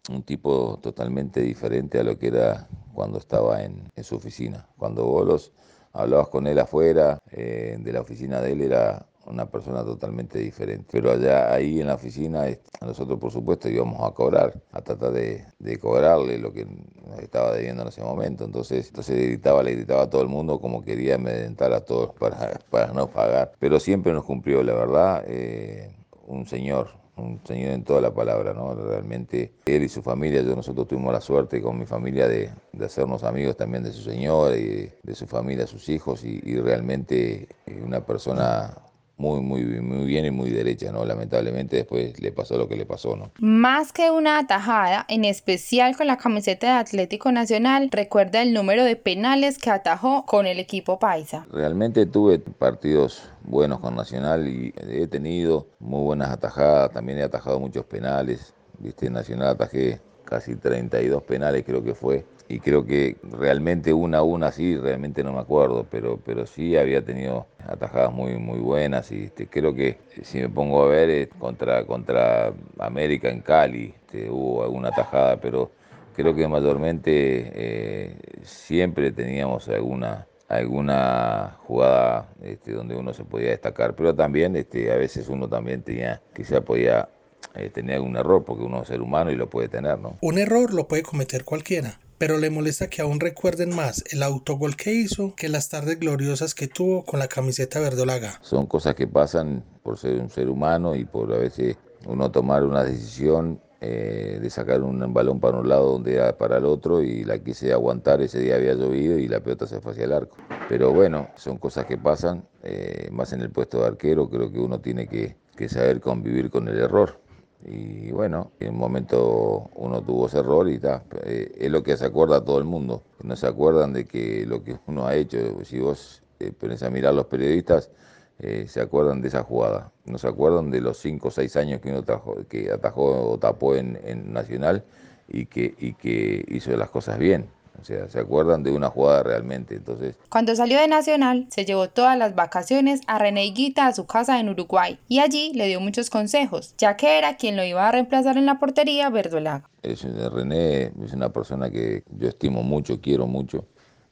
un 0.10 0.24
tipo 0.24 0.80
totalmente 0.82 1.42
diferente 1.42 2.00
a 2.00 2.04
lo 2.04 2.18
que 2.18 2.28
era 2.28 2.68
cuando 2.94 3.20
estaba 3.20 3.64
en, 3.64 3.90
en 3.96 4.04
su 4.04 4.16
oficina. 4.16 4.68
Cuando 4.78 5.06
vos 5.06 5.28
los 5.28 5.52
hablabas 5.94 6.30
con 6.30 6.48
él 6.48 6.60
afuera 6.60 7.20
eh, 7.32 7.78
de 7.80 7.94
la 7.94 8.02
oficina 8.02 8.42
de 8.42 8.54
él 8.54 8.62
era 8.62 9.06
una 9.26 9.46
persona 9.46 9.84
totalmente 9.84 10.40
diferente. 10.40 10.86
Pero 10.92 11.12
allá 11.12 11.54
ahí 11.54 11.80
en 11.80 11.88
la 11.88 11.96
oficina, 11.96 12.46
nosotros 12.82 13.20
por 13.20 13.32
supuesto 13.32 13.70
íbamos 13.70 14.02
a 14.02 14.14
cobrar, 14.14 14.54
a 14.72 14.82
tratar 14.82 15.12
de, 15.12 15.46
de 15.60 15.80
cobrarle 15.80 16.38
lo 16.38 16.52
que 16.52 16.66
nos 16.66 17.20
estaba 17.20 17.54
debiendo 17.54 17.84
en 17.84 17.90
ese 17.90 18.02
momento. 18.02 18.46
Entonces, 18.46 18.88
entonces 18.88 19.18
le 19.18 19.28
gritaba, 19.28 19.64
le 19.64 19.76
gritaba 19.76 20.04
a 20.04 20.10
todo 20.10 20.22
el 20.22 20.28
mundo 20.28 20.60
como 20.60 20.84
quería 20.84 21.16
amedrentar 21.16 21.74
a 21.74 21.82
todos 21.82 22.14
para, 22.14 22.60
para 22.70 22.94
no 22.94 23.08
pagar. 23.08 23.54
Pero 23.60 23.80
siempre 23.80 24.14
nos 24.14 24.26
cumplió, 24.26 24.64
la 24.64 24.74
verdad, 24.74 25.24
eh, 25.28 25.96
un 26.28 26.46
señor, 26.46 26.90
un 27.18 27.40
señor 27.46 27.72
en 27.72 27.84
toda 27.84 28.02
la 28.02 28.14
palabra, 28.14 28.54
¿no? 28.54 28.74
Realmente 28.74 29.54
él 29.66 29.84
y 29.84 29.90
su 29.90 30.02
familia, 30.02 30.42
yo 30.42 30.56
nosotros 30.56 30.88
tuvimos 30.88 31.14
la 31.14 31.22
suerte 31.22 31.62
con 31.62 31.78
mi 31.78 31.86
familia 31.86 32.28
de, 32.28 32.50
de 32.72 32.86
hacernos 32.86 33.24
amigos 33.24 33.58
también 33.58 33.84
de 33.84 33.92
su 33.92 34.02
señor 34.02 34.56
y 34.56 34.66
de, 34.66 34.98
de 35.04 35.16
su 35.16 35.28
familia, 35.28 35.68
sus 35.68 35.90
hijos, 35.90 36.24
y, 36.24 36.42
y 36.44 36.56
realmente 36.56 37.48
una 37.86 38.06
persona 38.06 38.76
muy, 39.22 39.40
muy, 39.40 39.64
muy 39.64 40.06
bien 40.08 40.26
y 40.26 40.32
muy 40.32 40.50
derecha, 40.50 40.92
¿no? 40.92 41.06
Lamentablemente 41.06 41.76
después 41.76 42.20
le 42.20 42.32
pasó 42.32 42.58
lo 42.58 42.68
que 42.68 42.76
le 42.76 42.88
pasó, 42.88 43.16
¿no? 43.16 43.32
Más 43.38 43.94
que 43.94 44.10
una 44.10 44.40
atajada, 44.40 45.06
en 45.08 45.26
especial 45.26 45.96
con 45.96 46.08
la 46.08 46.18
camiseta 46.18 46.74
de 46.74 46.80
Atlético 46.80 47.32
Nacional, 47.32 47.90
recuerda 47.92 48.42
el 48.42 48.52
número 48.52 48.84
de 48.84 48.96
penales 48.96 49.60
que 49.60 49.70
atajó 49.70 50.26
con 50.26 50.48
el 50.48 50.60
equipo 50.60 50.98
paisa. 50.98 51.46
Realmente 51.52 52.08
tuve 52.08 52.40
partidos 52.40 53.30
buenos 53.44 53.80
con 53.80 53.96
Nacional 53.96 54.48
y 54.48 54.74
he 54.90 55.06
tenido 55.06 55.68
muy 55.80 56.04
buenas 56.04 56.32
atajadas, 56.32 56.92
también 56.92 57.20
he 57.20 57.24
atajado 57.24 57.60
muchos 57.60 57.86
penales, 57.86 58.56
viste, 58.80 59.06
en 59.06 59.14
Nacional 59.14 59.50
atajé 59.50 60.02
casi 60.26 60.56
32 60.56 61.24
penales 61.24 61.64
creo 61.66 61.84
que 61.84 61.94
fue 61.94 62.26
y 62.52 62.60
creo 62.60 62.86
que 62.86 63.16
realmente 63.24 63.94
una 63.94 64.18
a 64.18 64.24
una 64.24 64.52
sí, 64.52 64.76
realmente 64.76 65.24
no 65.24 65.32
me 65.32 65.40
acuerdo, 65.40 65.88
pero, 65.90 66.20
pero 66.26 66.46
sí 66.46 66.76
había 66.76 67.02
tenido 67.02 67.48
atajadas 67.66 68.12
muy, 68.12 68.38
muy 68.38 68.60
buenas 68.60 69.10
y 69.14 69.24
este, 69.24 69.48
creo 69.48 69.74
que 69.74 70.00
si 70.22 70.40
me 70.40 70.50
pongo 70.50 70.84
a 70.84 70.88
ver 70.88 71.10
eh, 71.10 71.30
contra, 71.40 71.86
contra 71.86 72.54
América 72.78 73.30
en 73.30 73.40
Cali 73.40 73.94
este, 73.96 74.30
hubo 74.30 74.64
alguna 74.64 74.90
atajada, 74.90 75.40
pero 75.40 75.72
creo 76.14 76.36
que 76.36 76.46
mayormente 76.46 77.52
eh, 77.56 78.18
siempre 78.44 79.12
teníamos 79.12 79.70
alguna 79.70 80.28
alguna 80.50 81.56
jugada 81.60 82.28
este, 82.44 82.74
donde 82.74 82.98
uno 82.98 83.14
se 83.14 83.24
podía 83.24 83.52
destacar, 83.52 83.96
pero 83.96 84.14
también 84.14 84.58
este, 84.58 84.92
a 84.92 84.98
veces 84.98 85.30
uno 85.30 85.48
también 85.48 85.82
tenía, 85.82 86.22
quizá 86.36 86.60
podía 86.60 87.08
eh, 87.56 87.70
tener 87.70 88.02
un 88.02 88.18
error, 88.18 88.44
porque 88.44 88.64
uno 88.64 88.82
es 88.82 88.90
ser 88.90 89.02
humano 89.02 89.32
y 89.32 89.36
lo 89.36 89.50
puede 89.50 89.70
tener, 89.70 89.98
¿no? 90.00 90.18
Un 90.22 90.38
error 90.38 90.74
lo 90.74 90.90
puede 90.90 91.04
cometer 91.04 91.46
cualquiera, 91.46 92.01
pero 92.22 92.38
le 92.38 92.52
molesta 92.52 92.88
que 92.88 93.02
aún 93.02 93.20
recuerden 93.20 93.76
más 93.76 94.04
el 94.12 94.22
autogol 94.22 94.76
que 94.76 94.94
hizo 94.94 95.34
que 95.36 95.50
las 95.50 95.70
tardes 95.70 96.00
gloriosas 96.00 96.54
que 96.54 96.68
tuvo 96.68 97.04
con 97.04 97.18
la 97.18 97.28
camiseta 97.28 97.80
verdolaga. 97.80 98.38
Son 98.44 98.68
cosas 98.68 98.94
que 98.94 99.08
pasan 99.08 99.64
por 99.82 99.98
ser 99.98 100.20
un 100.20 100.30
ser 100.30 100.48
humano 100.48 100.96
y 100.96 101.04
por 101.04 101.34
a 101.34 101.40
veces 101.40 101.78
uno 102.06 102.30
tomar 102.30 102.64
una 102.64 102.84
decisión 102.84 103.60
eh, 103.80 104.38
de 104.40 104.50
sacar 104.52 104.84
un 104.84 105.12
balón 105.12 105.40
para 105.40 105.58
un 105.58 105.68
lado 105.68 105.94
donde 105.94 106.14
era 106.14 106.38
para 106.38 106.58
el 106.58 106.66
otro 106.66 107.02
y 107.02 107.24
la 107.24 107.40
quise 107.40 107.74
aguantar, 107.74 108.22
ese 108.22 108.38
día 108.38 108.54
había 108.54 108.76
llovido 108.76 109.18
y 109.18 109.28
la 109.28 109.40
pelota 109.40 109.66
se 109.66 109.82
fue 109.82 109.94
hacia 109.94 110.04
el 110.04 110.14
arco. 110.14 110.38
Pero 110.70 110.94
bueno, 110.94 111.30
son 111.38 111.58
cosas 111.58 111.88
que 111.88 111.98
pasan, 111.98 112.48
eh, 112.62 113.10
más 113.12 113.34
en 113.34 113.42
el 113.42 113.50
puesto 113.50 113.80
de 113.80 113.88
arquero, 113.88 114.30
creo 114.30 114.52
que 114.52 114.60
uno 114.60 114.80
tiene 114.80 115.08
que, 115.08 115.38
que 115.58 115.68
saber 115.68 116.00
convivir 116.00 116.52
con 116.52 116.68
el 116.68 116.78
error. 116.78 117.20
Y 117.66 118.12
bueno, 118.12 118.52
en 118.60 118.70
un 118.70 118.78
momento 118.78 119.70
uno 119.76 120.02
tuvo 120.02 120.28
ese 120.28 120.40
error 120.40 120.68
y 120.70 120.76
está. 120.76 121.04
Eh, 121.24 121.52
es 121.60 121.72
lo 121.72 121.84
que 121.84 121.96
se 121.98 122.06
acuerda 122.06 122.44
todo 122.44 122.58
el 122.58 122.64
mundo. 122.64 123.04
No 123.24 123.36
se 123.36 123.48
acuerdan 123.48 123.94
de 123.94 124.06
que 124.06 124.46
lo 124.46 124.64
que 124.64 124.78
uno 124.88 125.06
ha 125.06 125.16
hecho, 125.16 125.64
si 125.64 125.80
vos 125.80 126.24
eh, 126.40 126.52
pones 126.52 126.82
a 126.84 126.90
mirar 126.90 127.14
los 127.14 127.26
periodistas, 127.28 127.92
eh, 128.40 128.66
se 128.68 128.82
acuerdan 128.82 129.22
de 129.22 129.28
esa 129.28 129.44
jugada. 129.44 129.92
No 130.06 130.18
se 130.18 130.28
acuerdan 130.28 130.72
de 130.72 130.82
los 130.82 130.98
5 130.98 131.28
o 131.28 131.32
6 131.32 131.56
años 131.58 131.82
que 131.82 131.90
uno 131.90 132.04
que 132.50 132.72
atajó 132.72 133.32
o 133.32 133.38
tapó 133.38 133.76
en, 133.76 134.00
en, 134.04 134.34
Nacional 134.34 134.84
y 135.28 135.46
que, 135.46 135.76
y 135.78 135.94
que 135.94 136.44
hizo 136.48 136.76
las 136.76 136.90
cosas 136.90 137.20
bien. 137.20 137.48
O 137.82 137.86
sea, 137.86 138.08
se 138.08 138.20
acuerdan 138.20 138.64
de 138.64 138.72
una 138.72 138.90
jugada 138.90 139.24
realmente. 139.24 139.76
Entonces, 139.76 140.16
Cuando 140.30 140.56
salió 140.56 140.80
de 140.80 140.88
Nacional, 140.88 141.48
se 141.50 141.66
llevó 141.66 141.90
todas 141.90 142.18
las 142.18 142.36
vacaciones 142.36 143.02
a 143.08 143.18
René 143.18 143.46
Higuita 143.46 143.88
a 143.88 143.94
su 143.94 144.06
casa 144.06 144.40
en 144.40 144.50
Uruguay 144.50 145.00
y 145.08 145.20
allí 145.20 145.52
le 145.54 145.68
dio 145.68 145.80
muchos 145.80 146.10
consejos, 146.10 146.76
ya 146.78 146.96
que 146.96 147.18
era 147.18 147.38
quien 147.38 147.56
lo 147.56 147.64
iba 147.64 147.88
a 147.88 147.92
reemplazar 147.92 148.38
en 148.38 148.46
la 148.46 148.60
portería 148.60 149.10
Verdolaga. 149.10 149.68
Es, 149.82 150.04
René 150.04 150.92
es 151.04 151.14
una 151.14 151.30
persona 151.30 151.70
que 151.70 152.04
yo 152.18 152.30
estimo 152.30 152.62
mucho, 152.62 153.02
quiero 153.02 153.26
mucho 153.26 153.66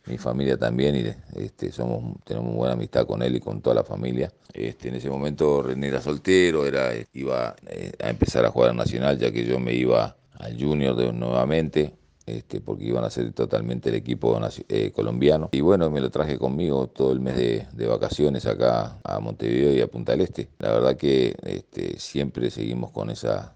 mi 0.05 0.17
familia 0.17 0.57
también 0.57 0.95
y 0.95 1.39
este, 1.39 1.71
somos, 1.71 2.15
tenemos 2.23 2.55
buena 2.55 2.73
amistad 2.73 3.05
con 3.05 3.21
él 3.21 3.35
y 3.35 3.39
con 3.39 3.61
toda 3.61 3.75
la 3.75 3.83
familia. 3.83 4.31
Este, 4.53 4.89
en 4.89 4.95
ese 4.95 5.09
momento 5.09 5.61
René 5.61 5.87
era 5.87 6.01
soltero, 6.01 6.65
era, 6.65 6.91
iba 7.13 7.55
eh, 7.67 7.91
a 8.01 8.09
empezar 8.09 8.43
a 8.45 8.49
jugar 8.49 8.71
a 8.71 8.73
Nacional 8.73 9.19
ya 9.19 9.31
que 9.31 9.45
yo 9.45 9.59
me 9.59 9.73
iba 9.73 10.15
al 10.39 10.59
Junior 10.59 10.95
de, 10.95 11.13
nuevamente. 11.13 11.93
Este, 12.29 12.61
porque 12.61 12.85
iban 12.85 13.03
a 13.03 13.09
ser 13.09 13.31
totalmente 13.33 13.89
el 13.89 13.95
equipo 13.95 14.39
eh, 14.67 14.91
colombiano. 14.91 15.49
Y 15.51 15.61
bueno, 15.61 15.89
me 15.89 15.99
lo 15.99 16.09
traje 16.09 16.37
conmigo 16.37 16.87
todo 16.87 17.11
el 17.11 17.19
mes 17.19 17.35
de, 17.35 17.87
vacaciones 17.87 18.45
acá 18.45 18.99
a 19.03 19.19
Montevideo 19.19 19.73
y 19.73 19.81
a 19.81 19.87
Punta 19.87 20.11
del 20.11 20.21
Este. 20.21 20.49
La 20.59 20.71
verdad 20.73 20.95
que 20.95 21.35
este, 21.43 21.99
siempre 21.99 22.51
seguimos 22.51 22.91
con 22.91 23.09
esa, 23.09 23.55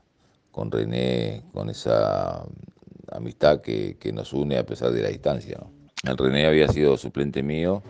con 0.52 0.72
René, 0.72 1.44
con 1.54 1.70
esa 1.70 2.44
amistad 3.12 3.62
que, 3.62 3.98
que 4.00 4.12
nos 4.12 4.34
une 4.34 4.58
a 4.58 4.66
pesar 4.66 4.92
de 4.92 5.04
la 5.04 5.10
distancia. 5.10 5.60
El 6.04 6.18
René 6.18 6.48
había 6.48 6.68
sido 6.68 6.98
suplente 6.98 7.44
mío, 7.44 7.84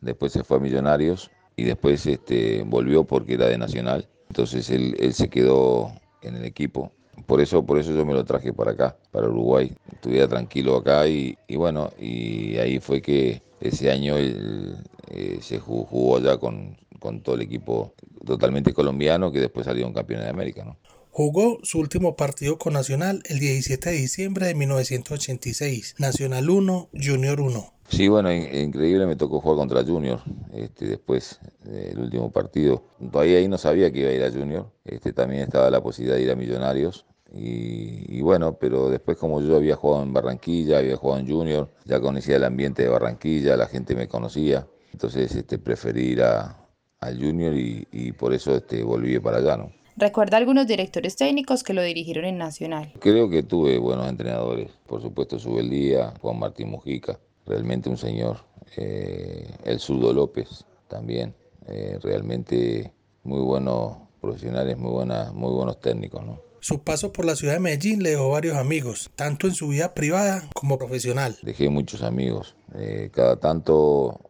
después 0.00 0.32
se 0.32 0.44
fue 0.44 0.58
a 0.58 0.60
Millonarios 0.60 1.30
y 1.56 1.64
después 1.64 2.06
este, 2.06 2.62
volvió 2.62 3.04
porque 3.04 3.34
era 3.34 3.46
de 3.46 3.58
Nacional. 3.58 4.08
Entonces 4.28 4.70
él, 4.70 4.96
se 5.12 5.28
quedó 5.28 5.92
en 6.22 6.36
el 6.36 6.44
equipo. 6.44 6.92
Por 7.26 7.40
eso, 7.40 7.64
por 7.64 7.78
eso 7.78 7.92
yo 7.92 8.04
me 8.04 8.14
lo 8.14 8.24
traje 8.24 8.52
para 8.52 8.72
acá, 8.72 8.96
para 9.10 9.28
Uruguay. 9.28 9.72
Estuviera 9.92 10.28
tranquilo 10.28 10.76
acá 10.76 11.06
y, 11.06 11.36
y 11.46 11.56
bueno, 11.56 11.90
y 11.98 12.56
ahí 12.58 12.80
fue 12.80 13.02
que 13.02 13.42
ese 13.60 13.90
año 13.90 14.14
eh, 14.16 15.38
se 15.40 15.58
jugó, 15.58 15.84
jugó 15.84 16.16
allá 16.18 16.38
con, 16.38 16.76
con, 17.00 17.20
todo 17.22 17.34
el 17.34 17.42
equipo 17.42 17.94
totalmente 18.24 18.72
colombiano 18.72 19.32
que 19.32 19.40
después 19.40 19.66
salió 19.66 19.86
un 19.86 19.92
campeón 19.92 20.22
de 20.22 20.28
América. 20.28 20.76
Jugó 21.10 21.58
su 21.64 21.80
último 21.80 22.14
partido 22.14 22.58
con 22.58 22.74
Nacional 22.74 23.22
el 23.24 23.40
17 23.40 23.90
de 23.90 23.96
diciembre 23.96 24.46
de 24.46 24.54
1986, 24.54 25.96
Nacional 25.98 26.48
1, 26.48 26.90
Junior 26.92 27.40
1. 27.40 27.77
Sí, 27.88 28.06
bueno, 28.08 28.32
increíble, 28.32 29.06
me 29.06 29.16
tocó 29.16 29.40
jugar 29.40 29.56
contra 29.56 29.82
Junior 29.82 30.20
este, 30.52 30.86
después 30.86 31.40
del 31.64 31.98
último 31.98 32.30
partido. 32.30 32.82
Todavía 33.10 33.38
ahí 33.38 33.48
no 33.48 33.56
sabía 33.56 33.90
que 33.90 34.00
iba 34.00 34.10
a 34.10 34.12
ir 34.12 34.22
a 34.22 34.30
Junior, 34.30 34.70
este, 34.84 35.12
también 35.12 35.42
estaba 35.42 35.70
la 35.70 35.82
posibilidad 35.82 36.16
de 36.16 36.22
ir 36.22 36.30
a 36.30 36.36
Millonarios. 36.36 37.06
Y, 37.32 38.18
y, 38.18 38.22
bueno, 38.22 38.58
pero 38.58 38.88
después 38.88 39.18
como 39.18 39.40
yo 39.42 39.56
había 39.56 39.76
jugado 39.76 40.02
en 40.02 40.12
Barranquilla, 40.12 40.78
había 40.78 40.96
jugado 40.96 41.20
en 41.20 41.28
Junior, 41.28 41.70
ya 41.84 42.00
conocía 42.00 42.36
el 42.36 42.44
ambiente 42.44 42.82
de 42.82 42.88
Barranquilla, 42.88 43.56
la 43.56 43.66
gente 43.66 43.94
me 43.94 44.08
conocía, 44.08 44.66
entonces 44.92 45.34
este, 45.34 45.58
preferí 45.58 46.12
ir 46.12 46.22
a, 46.22 46.66
al 47.00 47.18
Junior 47.18 47.54
y, 47.54 47.86
y 47.92 48.12
por 48.12 48.32
eso 48.32 48.56
este, 48.56 48.82
volví 48.82 49.18
para 49.18 49.38
allá, 49.38 49.56
¿no? 49.58 49.72
Recuerda 49.96 50.36
algunos 50.36 50.68
directores 50.68 51.16
técnicos 51.16 51.64
que 51.64 51.74
lo 51.74 51.82
dirigieron 51.82 52.24
en 52.24 52.38
Nacional. 52.38 52.92
Creo 53.00 53.28
que 53.28 53.42
tuve 53.42 53.78
buenos 53.78 54.08
entrenadores. 54.08 54.70
Por 54.86 55.02
supuesto, 55.02 55.40
Subeldía, 55.40 56.14
Juan 56.20 56.38
Martín 56.38 56.70
Mujica, 56.70 57.18
realmente 57.48 57.88
un 57.88 57.96
señor. 57.96 58.44
Eh, 58.76 59.50
el 59.64 59.80
Zurdo 59.80 60.12
López 60.12 60.64
también. 60.86 61.34
Eh, 61.66 61.98
realmente 62.02 62.92
muy 63.24 63.40
buenos 63.40 63.96
profesionales, 64.20 64.78
muy, 64.78 64.90
buenas, 64.90 65.32
muy 65.34 65.52
buenos 65.52 65.80
técnicos. 65.80 66.24
¿no? 66.24 66.40
Su 66.60 66.82
paso 66.82 67.12
por 67.12 67.24
la 67.24 67.36
ciudad 67.36 67.54
de 67.54 67.60
Medellín 67.60 68.02
le 68.02 68.10
dejó 68.10 68.30
varios 68.30 68.56
amigos, 68.56 69.10
tanto 69.16 69.46
en 69.46 69.54
su 69.54 69.68
vida 69.68 69.94
privada 69.94 70.48
como 70.54 70.78
profesional. 70.78 71.36
Dejé 71.42 71.68
muchos 71.68 72.02
amigos. 72.02 72.56
Eh, 72.74 73.10
cada 73.12 73.36
tanto 73.36 74.20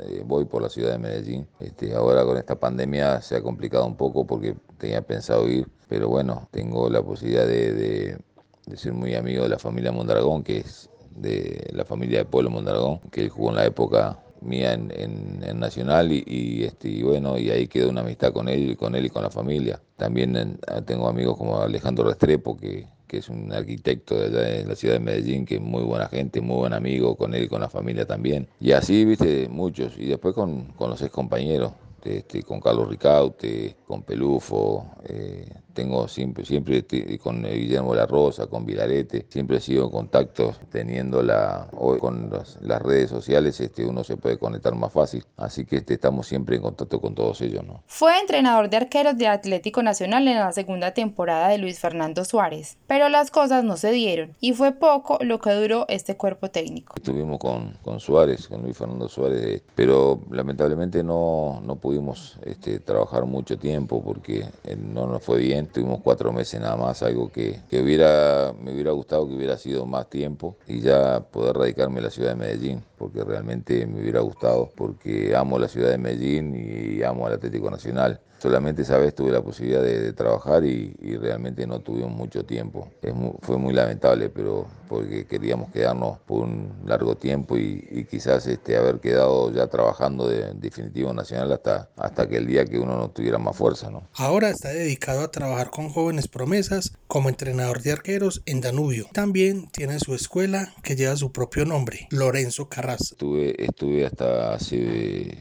eh, 0.00 0.22
voy 0.24 0.44
por 0.44 0.62
la 0.62 0.68
ciudad 0.68 0.92
de 0.92 0.98
Medellín. 0.98 1.46
Este, 1.60 1.94
ahora 1.94 2.24
con 2.24 2.36
esta 2.36 2.58
pandemia 2.58 3.20
se 3.22 3.36
ha 3.36 3.42
complicado 3.42 3.86
un 3.86 3.96
poco 3.96 4.26
porque 4.26 4.54
tenía 4.78 5.02
pensado 5.02 5.48
ir, 5.48 5.68
pero 5.88 6.08
bueno, 6.08 6.48
tengo 6.50 6.90
la 6.90 7.02
posibilidad 7.02 7.46
de, 7.46 7.72
de, 7.72 8.18
de 8.66 8.76
ser 8.76 8.92
muy 8.92 9.14
amigo 9.14 9.44
de 9.44 9.48
la 9.48 9.58
familia 9.58 9.92
Mondragón, 9.92 10.42
que 10.42 10.58
es 10.58 10.90
de 11.20 11.70
la 11.72 11.84
familia 11.84 12.18
de 12.18 12.24
Pueblo 12.24 12.50
Mondragón, 12.50 13.00
que 13.10 13.28
jugó 13.28 13.50
en 13.50 13.56
la 13.56 13.66
época 13.66 14.18
mía 14.40 14.74
en, 14.74 14.92
en, 14.92 15.58
Nacional 15.58 16.12
y, 16.12 16.22
y, 16.26 16.64
este, 16.64 17.02
bueno, 17.02 17.38
y 17.38 17.50
ahí 17.50 17.66
quedó 17.66 17.90
una 17.90 18.02
amistad 18.02 18.32
con 18.32 18.48
él, 18.48 18.76
con 18.76 18.94
él 18.94 19.06
y 19.06 19.10
con 19.10 19.22
la 19.22 19.30
familia. 19.30 19.80
También 19.96 20.36
en, 20.36 20.58
tengo 20.86 21.08
amigos 21.08 21.36
como 21.36 21.60
Alejandro 21.60 22.04
Restrepo, 22.04 22.56
que, 22.56 22.86
que 23.06 23.18
es 23.18 23.28
un 23.28 23.52
arquitecto 23.52 24.14
de 24.16 24.26
allá 24.26 24.68
la 24.68 24.76
ciudad 24.76 24.94
de 24.94 25.00
Medellín, 25.00 25.44
que 25.44 25.56
es 25.56 25.60
muy 25.60 25.82
buena 25.82 26.08
gente, 26.08 26.40
muy 26.40 26.56
buen 26.58 26.72
amigo 26.72 27.16
con 27.16 27.34
él 27.34 27.44
y 27.44 27.48
con 27.48 27.60
la 27.60 27.68
familia 27.68 28.06
también. 28.06 28.48
Y 28.60 28.72
así, 28.72 29.04
viste, 29.04 29.48
muchos. 29.48 29.98
Y 29.98 30.06
después 30.06 30.34
con, 30.34 30.66
con 30.76 30.90
los 30.90 31.02
ex 31.02 31.10
compañeros, 31.10 31.72
este, 32.04 32.42
con 32.42 32.60
Carlos 32.60 32.88
Ricaute, 32.88 33.76
con 33.86 34.02
Pelufo, 34.02 34.86
eh, 35.04 35.48
tengo 35.78 36.08
siempre, 36.08 36.44
siempre 36.44 36.84
con 37.18 37.44
Guillermo 37.44 37.94
La 37.94 38.04
Rosa, 38.04 38.48
con 38.48 38.66
Vilarete, 38.66 39.26
siempre 39.28 39.58
he 39.58 39.60
sido 39.60 39.84
en 39.84 39.90
contacto, 39.90 40.52
teniendo 40.72 41.22
la, 41.22 41.68
hoy 41.76 42.00
con 42.00 42.30
las, 42.30 42.58
las, 42.62 42.82
redes 42.82 43.10
sociales 43.10 43.60
este, 43.60 43.86
uno 43.86 44.02
se 44.02 44.16
puede 44.16 44.38
conectar 44.38 44.74
más 44.74 44.92
fácil, 44.92 45.24
así 45.36 45.64
que 45.64 45.76
este, 45.76 45.94
estamos 45.94 46.26
siempre 46.26 46.56
en 46.56 46.62
contacto 46.62 47.00
con 47.00 47.14
todos 47.14 47.40
ellos. 47.42 47.64
¿no? 47.64 47.84
Fue 47.86 48.18
entrenador 48.18 48.68
de 48.70 48.76
arqueros 48.76 49.16
de 49.18 49.28
Atlético 49.28 49.84
Nacional 49.84 50.26
en 50.26 50.38
la 50.38 50.50
segunda 50.50 50.94
temporada 50.94 51.46
de 51.46 51.58
Luis 51.58 51.78
Fernando 51.78 52.24
Suárez, 52.24 52.76
pero 52.88 53.08
las 53.08 53.30
cosas 53.30 53.62
no 53.62 53.76
se 53.76 53.92
dieron 53.92 54.34
y 54.40 54.54
fue 54.54 54.72
poco 54.72 55.18
lo 55.20 55.38
que 55.38 55.52
duró 55.52 55.86
este 55.88 56.16
cuerpo 56.16 56.50
técnico. 56.50 56.94
Estuvimos 56.96 57.38
con, 57.38 57.74
con 57.84 58.00
Suárez, 58.00 58.48
con 58.48 58.62
Luis 58.62 58.76
Fernando 58.76 59.08
Suárez, 59.08 59.62
pero 59.76 60.22
lamentablemente 60.32 61.04
no, 61.04 61.60
no 61.64 61.76
pudimos 61.88 62.36
este, 62.44 62.80
trabajar 62.80 63.24
mucho 63.24 63.56
tiempo 63.56 64.04
porque 64.04 64.44
no 64.76 65.06
nos 65.06 65.22
fue 65.22 65.38
bien 65.38 65.68
tuvimos 65.68 66.02
cuatro 66.02 66.34
meses 66.34 66.60
nada 66.60 66.76
más, 66.76 67.02
algo 67.02 67.32
que, 67.32 67.60
que, 67.70 67.80
hubiera, 67.80 68.52
me 68.62 68.74
hubiera 68.74 68.90
gustado 68.90 69.26
que 69.26 69.34
hubiera 69.34 69.56
sido 69.56 69.86
más 69.86 70.10
tiempo 70.10 70.58
y 70.66 70.80
ya 70.80 71.20
poder 71.20 71.56
radicarme 71.56 72.00
en 72.00 72.04
la 72.04 72.10
ciudad 72.10 72.32
de 72.32 72.36
Medellín, 72.36 72.82
porque 72.98 73.24
realmente 73.24 73.86
me 73.86 74.02
hubiera 74.02 74.20
gustado, 74.20 74.68
porque 74.76 75.34
amo 75.34 75.58
la 75.58 75.68
ciudad 75.68 75.88
de 75.88 75.96
Medellín 75.96 76.54
y 76.54 77.02
amo 77.02 77.26
al 77.26 77.32
Atlético 77.32 77.70
Nacional. 77.70 78.20
Solamente 78.38 78.82
esa 78.82 78.98
vez 78.98 79.14
tuve 79.14 79.32
la 79.32 79.42
posibilidad 79.42 79.82
de, 79.82 80.00
de 80.00 80.12
trabajar 80.12 80.64
y, 80.64 80.94
y, 81.00 81.16
realmente 81.16 81.66
no 81.66 81.80
tuvimos 81.80 82.12
mucho 82.12 82.44
tiempo. 82.44 82.88
Muy, 83.12 83.32
fue 83.40 83.58
muy 83.58 83.74
lamentable, 83.74 84.28
pero 84.28 84.66
porque 84.88 85.26
queríamos 85.26 85.72
quedarnos 85.72 86.18
por 86.20 86.44
un 86.44 86.72
largo 86.86 87.16
tiempo 87.16 87.56
y, 87.56 87.86
y 87.90 88.04
quizás 88.04 88.46
este, 88.46 88.76
haber 88.76 89.00
quedado 89.00 89.52
ya 89.52 89.66
trabajando 89.66 90.28
de, 90.28 90.50
en 90.50 90.60
definitivo 90.60 91.12
nacional 91.12 91.52
hasta, 91.52 91.90
hasta 91.96 92.28
que 92.28 92.36
el 92.36 92.46
día 92.46 92.64
que 92.64 92.78
uno 92.78 92.96
no 92.96 93.10
tuviera 93.10 93.38
más 93.38 93.56
fuerza. 93.56 93.90
¿no? 93.90 94.08
Ahora 94.14 94.50
está 94.50 94.68
dedicado 94.68 95.22
a 95.22 95.30
trabajar 95.30 95.70
con 95.70 95.88
jóvenes 95.88 96.28
promesas 96.28 96.92
como 97.06 97.28
entrenador 97.28 97.82
de 97.82 97.92
arqueros 97.92 98.42
en 98.46 98.60
Danubio. 98.60 99.06
También 99.12 99.68
tiene 99.72 99.98
su 99.98 100.14
escuela 100.14 100.72
que 100.82 100.96
lleva 100.96 101.16
su 101.16 101.32
propio 101.32 101.64
nombre, 101.64 102.06
Lorenzo 102.10 102.68
Carras. 102.68 103.00
Estuve, 103.12 103.62
estuve 103.62 104.06
hasta 104.06 104.54
hace 104.54 105.38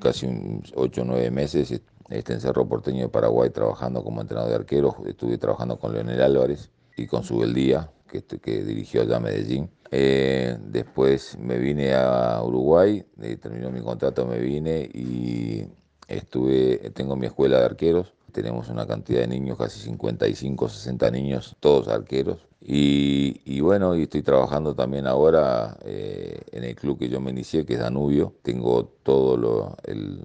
casi 0.00 0.26
8 0.74 1.02
o 1.02 1.04
9 1.04 1.30
meses 1.30 1.80
este, 2.08 2.34
en 2.34 2.40
Cerro 2.40 2.68
Porteño 2.68 3.02
de 3.02 3.08
Paraguay 3.08 3.50
trabajando 3.50 4.02
como 4.02 4.20
entrenador 4.20 4.50
de 4.50 4.56
arqueros. 4.56 4.94
Estuve 5.06 5.38
trabajando 5.38 5.78
con 5.78 5.92
Leonel 5.92 6.20
Álvarez 6.20 6.70
y 6.96 7.06
con 7.06 7.24
Subeldía, 7.24 7.90
que, 8.08 8.22
que 8.22 8.64
dirigió 8.64 9.02
allá 9.02 9.20
Medellín. 9.20 9.70
Eh, 9.90 10.56
después 10.60 11.38
me 11.38 11.56
vine 11.58 11.94
a 11.94 12.42
Uruguay, 12.42 13.04
eh, 13.22 13.36
terminó 13.36 13.70
mi 13.70 13.80
contrato, 13.80 14.26
me 14.26 14.38
vine 14.38 14.90
y 14.92 15.68
estuve, 16.08 16.90
tengo 16.90 17.16
mi 17.16 17.26
escuela 17.26 17.58
de 17.58 17.64
arqueros. 17.66 18.12
Tenemos 18.32 18.68
una 18.68 18.86
cantidad 18.86 19.20
de 19.20 19.28
niños, 19.28 19.56
casi 19.56 19.78
55, 19.80 20.68
60 20.68 21.10
niños, 21.12 21.56
todos 21.60 21.86
arqueros. 21.86 22.48
Y, 22.66 23.42
y 23.44 23.60
bueno, 23.60 23.94
y 23.94 24.04
estoy 24.04 24.22
trabajando 24.22 24.74
también 24.74 25.06
ahora 25.06 25.76
eh, 25.84 26.40
en 26.50 26.64
el 26.64 26.74
club 26.74 26.98
que 26.98 27.10
yo 27.10 27.20
me 27.20 27.30
inicié, 27.30 27.66
que 27.66 27.74
es 27.74 27.80
Danubio. 27.80 28.32
Tengo 28.42 28.86
todos 29.02 29.38
lo- 29.38 29.76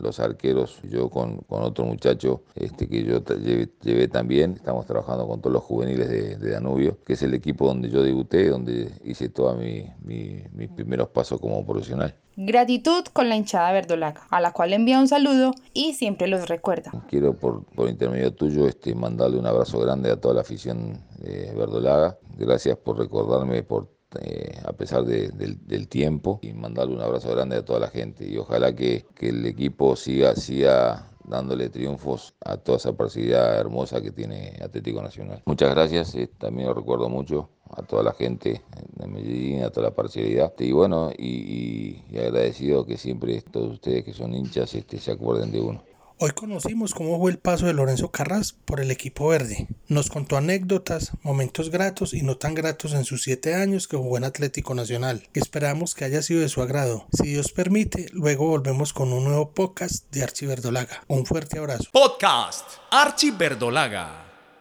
los 0.02 0.20
arqueros, 0.22 0.80
yo 0.84 1.10
con, 1.10 1.40
con 1.40 1.64
otro 1.64 1.84
muchacho 1.84 2.44
este, 2.56 2.88
que 2.88 3.04
yo 3.04 3.22
llevé, 3.26 3.68
llevé 3.82 4.08
también. 4.08 4.54
Estamos 4.54 4.86
trabajando 4.86 5.28
con 5.28 5.42
todos 5.42 5.54
los 5.54 5.64
juveniles 5.64 6.08
de, 6.10 6.38
de 6.38 6.52
Danubio, 6.52 6.98
que 7.06 7.14
es 7.14 7.22
el 7.24 7.34
equipo 7.34 7.68
donde 7.68 7.90
yo 7.90 8.04
debuté, 8.04 8.48
donde 8.48 8.90
hice 9.04 9.28
todos 9.28 9.58
mi, 9.58 9.86
mi- 10.02 10.42
mis 10.54 10.70
primeros 10.70 11.10
pasos 11.10 11.42
como 11.42 11.66
profesional. 11.66 12.16
Gratitud 12.38 13.04
con 13.12 13.28
la 13.28 13.36
hinchada 13.36 13.74
verdolaga, 13.74 14.22
a 14.30 14.40
la 14.40 14.54
cual 14.54 14.72
envía 14.72 14.98
un 14.98 15.10
saludo 15.10 15.52
y 15.74 15.92
siempre 15.94 16.30
los 16.30 16.48
recuerda. 16.48 16.92
Quiero 17.10 17.34
por, 17.34 17.66
por 17.66 17.90
intermedio 17.90 18.34
tuyo 18.34 18.66
este, 18.66 18.96
mandarle 18.96 19.38
un 19.40 19.46
abrazo 19.46 19.78
grande 19.80 20.10
a 20.10 20.16
toda 20.16 20.36
la 20.36 20.42
afición 20.42 21.02
de 21.20 21.54
Verdolaga. 21.54 22.18
Gracias 22.38 22.78
por 22.78 22.98
recordarme 22.98 23.64
por, 23.64 23.90
eh, 24.22 24.52
a 24.66 24.74
pesar 24.74 25.06
de- 25.06 25.30
del, 25.30 25.88
tiempo 25.88 26.40
y 26.42 26.54
mandarle 26.54 26.96
un 26.96 27.02
abrazo 27.02 27.30
grande 27.32 27.58
a 27.58 27.66
toda 27.66 27.80
la 27.80 27.90
gente. 27.90 28.26
Y 28.28 28.38
ojalá 28.38 28.74
que, 28.74 29.06
que 29.16 29.30
el 29.30 29.46
equipo 29.46 29.96
siga, 29.96 30.36
siga 30.36 31.06
dándole 31.24 31.70
triunfos 31.70 32.34
a 32.44 32.58
toda 32.58 32.78
esa 32.78 32.94
parcialidad 32.94 33.60
hermosa 33.60 34.02
que 34.02 34.12
tiene 34.12 34.58
Atlético 34.62 35.02
Nacional. 35.02 35.44
Muchas 35.46 35.70
gracias, 35.70 36.16
eh, 36.16 36.28
también 36.40 36.68
lo 36.68 36.74
recuerdo 36.74 37.08
mucho 37.08 37.50
a 37.70 37.84
toda 37.84 38.02
la 38.02 38.14
gente 38.14 38.64
de 38.96 39.08
Medellín, 39.08 39.64
a 39.64 39.70
toda 39.70 39.90
la 39.90 39.96
parcialidad. 39.96 40.54
Y 40.58 40.72
bueno, 40.72 41.12
y 41.16 42.02
agradecido 42.18 42.86
que 42.86 42.98
siempre 42.98 43.42
todos 43.42 43.74
ustedes 43.74 44.04
que 44.04 44.14
son 44.14 44.34
hinchas 44.34 44.74
este, 44.74 44.98
se 44.98 45.12
acuerden 45.12 45.52
de 45.52 45.62
uno. 45.62 45.84
Hoy 46.22 46.32
conocimos 46.32 46.94
cómo 46.94 47.18
fue 47.18 47.32
el 47.32 47.40
paso 47.40 47.66
de 47.66 47.72
Lorenzo 47.72 48.12
Carras 48.12 48.52
por 48.52 48.82
el 48.82 48.92
equipo 48.92 49.30
verde. 49.30 49.68
Nos 49.88 50.10
contó 50.10 50.36
anécdotas, 50.36 51.14
momentos 51.24 51.70
gratos 51.70 52.14
y 52.14 52.24
no 52.24 52.36
tan 52.36 52.56
gratos 52.56 52.92
en 52.92 53.06
sus 53.06 53.24
siete 53.24 53.56
años 53.56 53.88
que 53.88 53.96
jugó 53.96 54.18
en 54.18 54.26
Atlético 54.26 54.76
Nacional. 54.76 55.30
Esperamos 55.34 55.96
que 55.96 56.04
haya 56.04 56.22
sido 56.22 56.42
de 56.42 56.50
su 56.50 56.62
agrado. 56.62 57.08
Si 57.14 57.30
Dios 57.30 57.54
permite, 57.54 58.08
luego 58.12 58.48
volvemos 58.48 58.92
con 58.92 59.14
un 59.14 59.24
nuevo 59.24 59.52
podcast 59.52 60.12
de 60.12 60.24
Archie 60.24 60.50
Verdolaga. 60.50 61.06
Un 61.08 61.26
fuerte 61.26 61.58
abrazo. 61.58 61.86
Podcast 61.94 62.66
Archie 62.92 63.32
Verdolaga. 63.32 64.29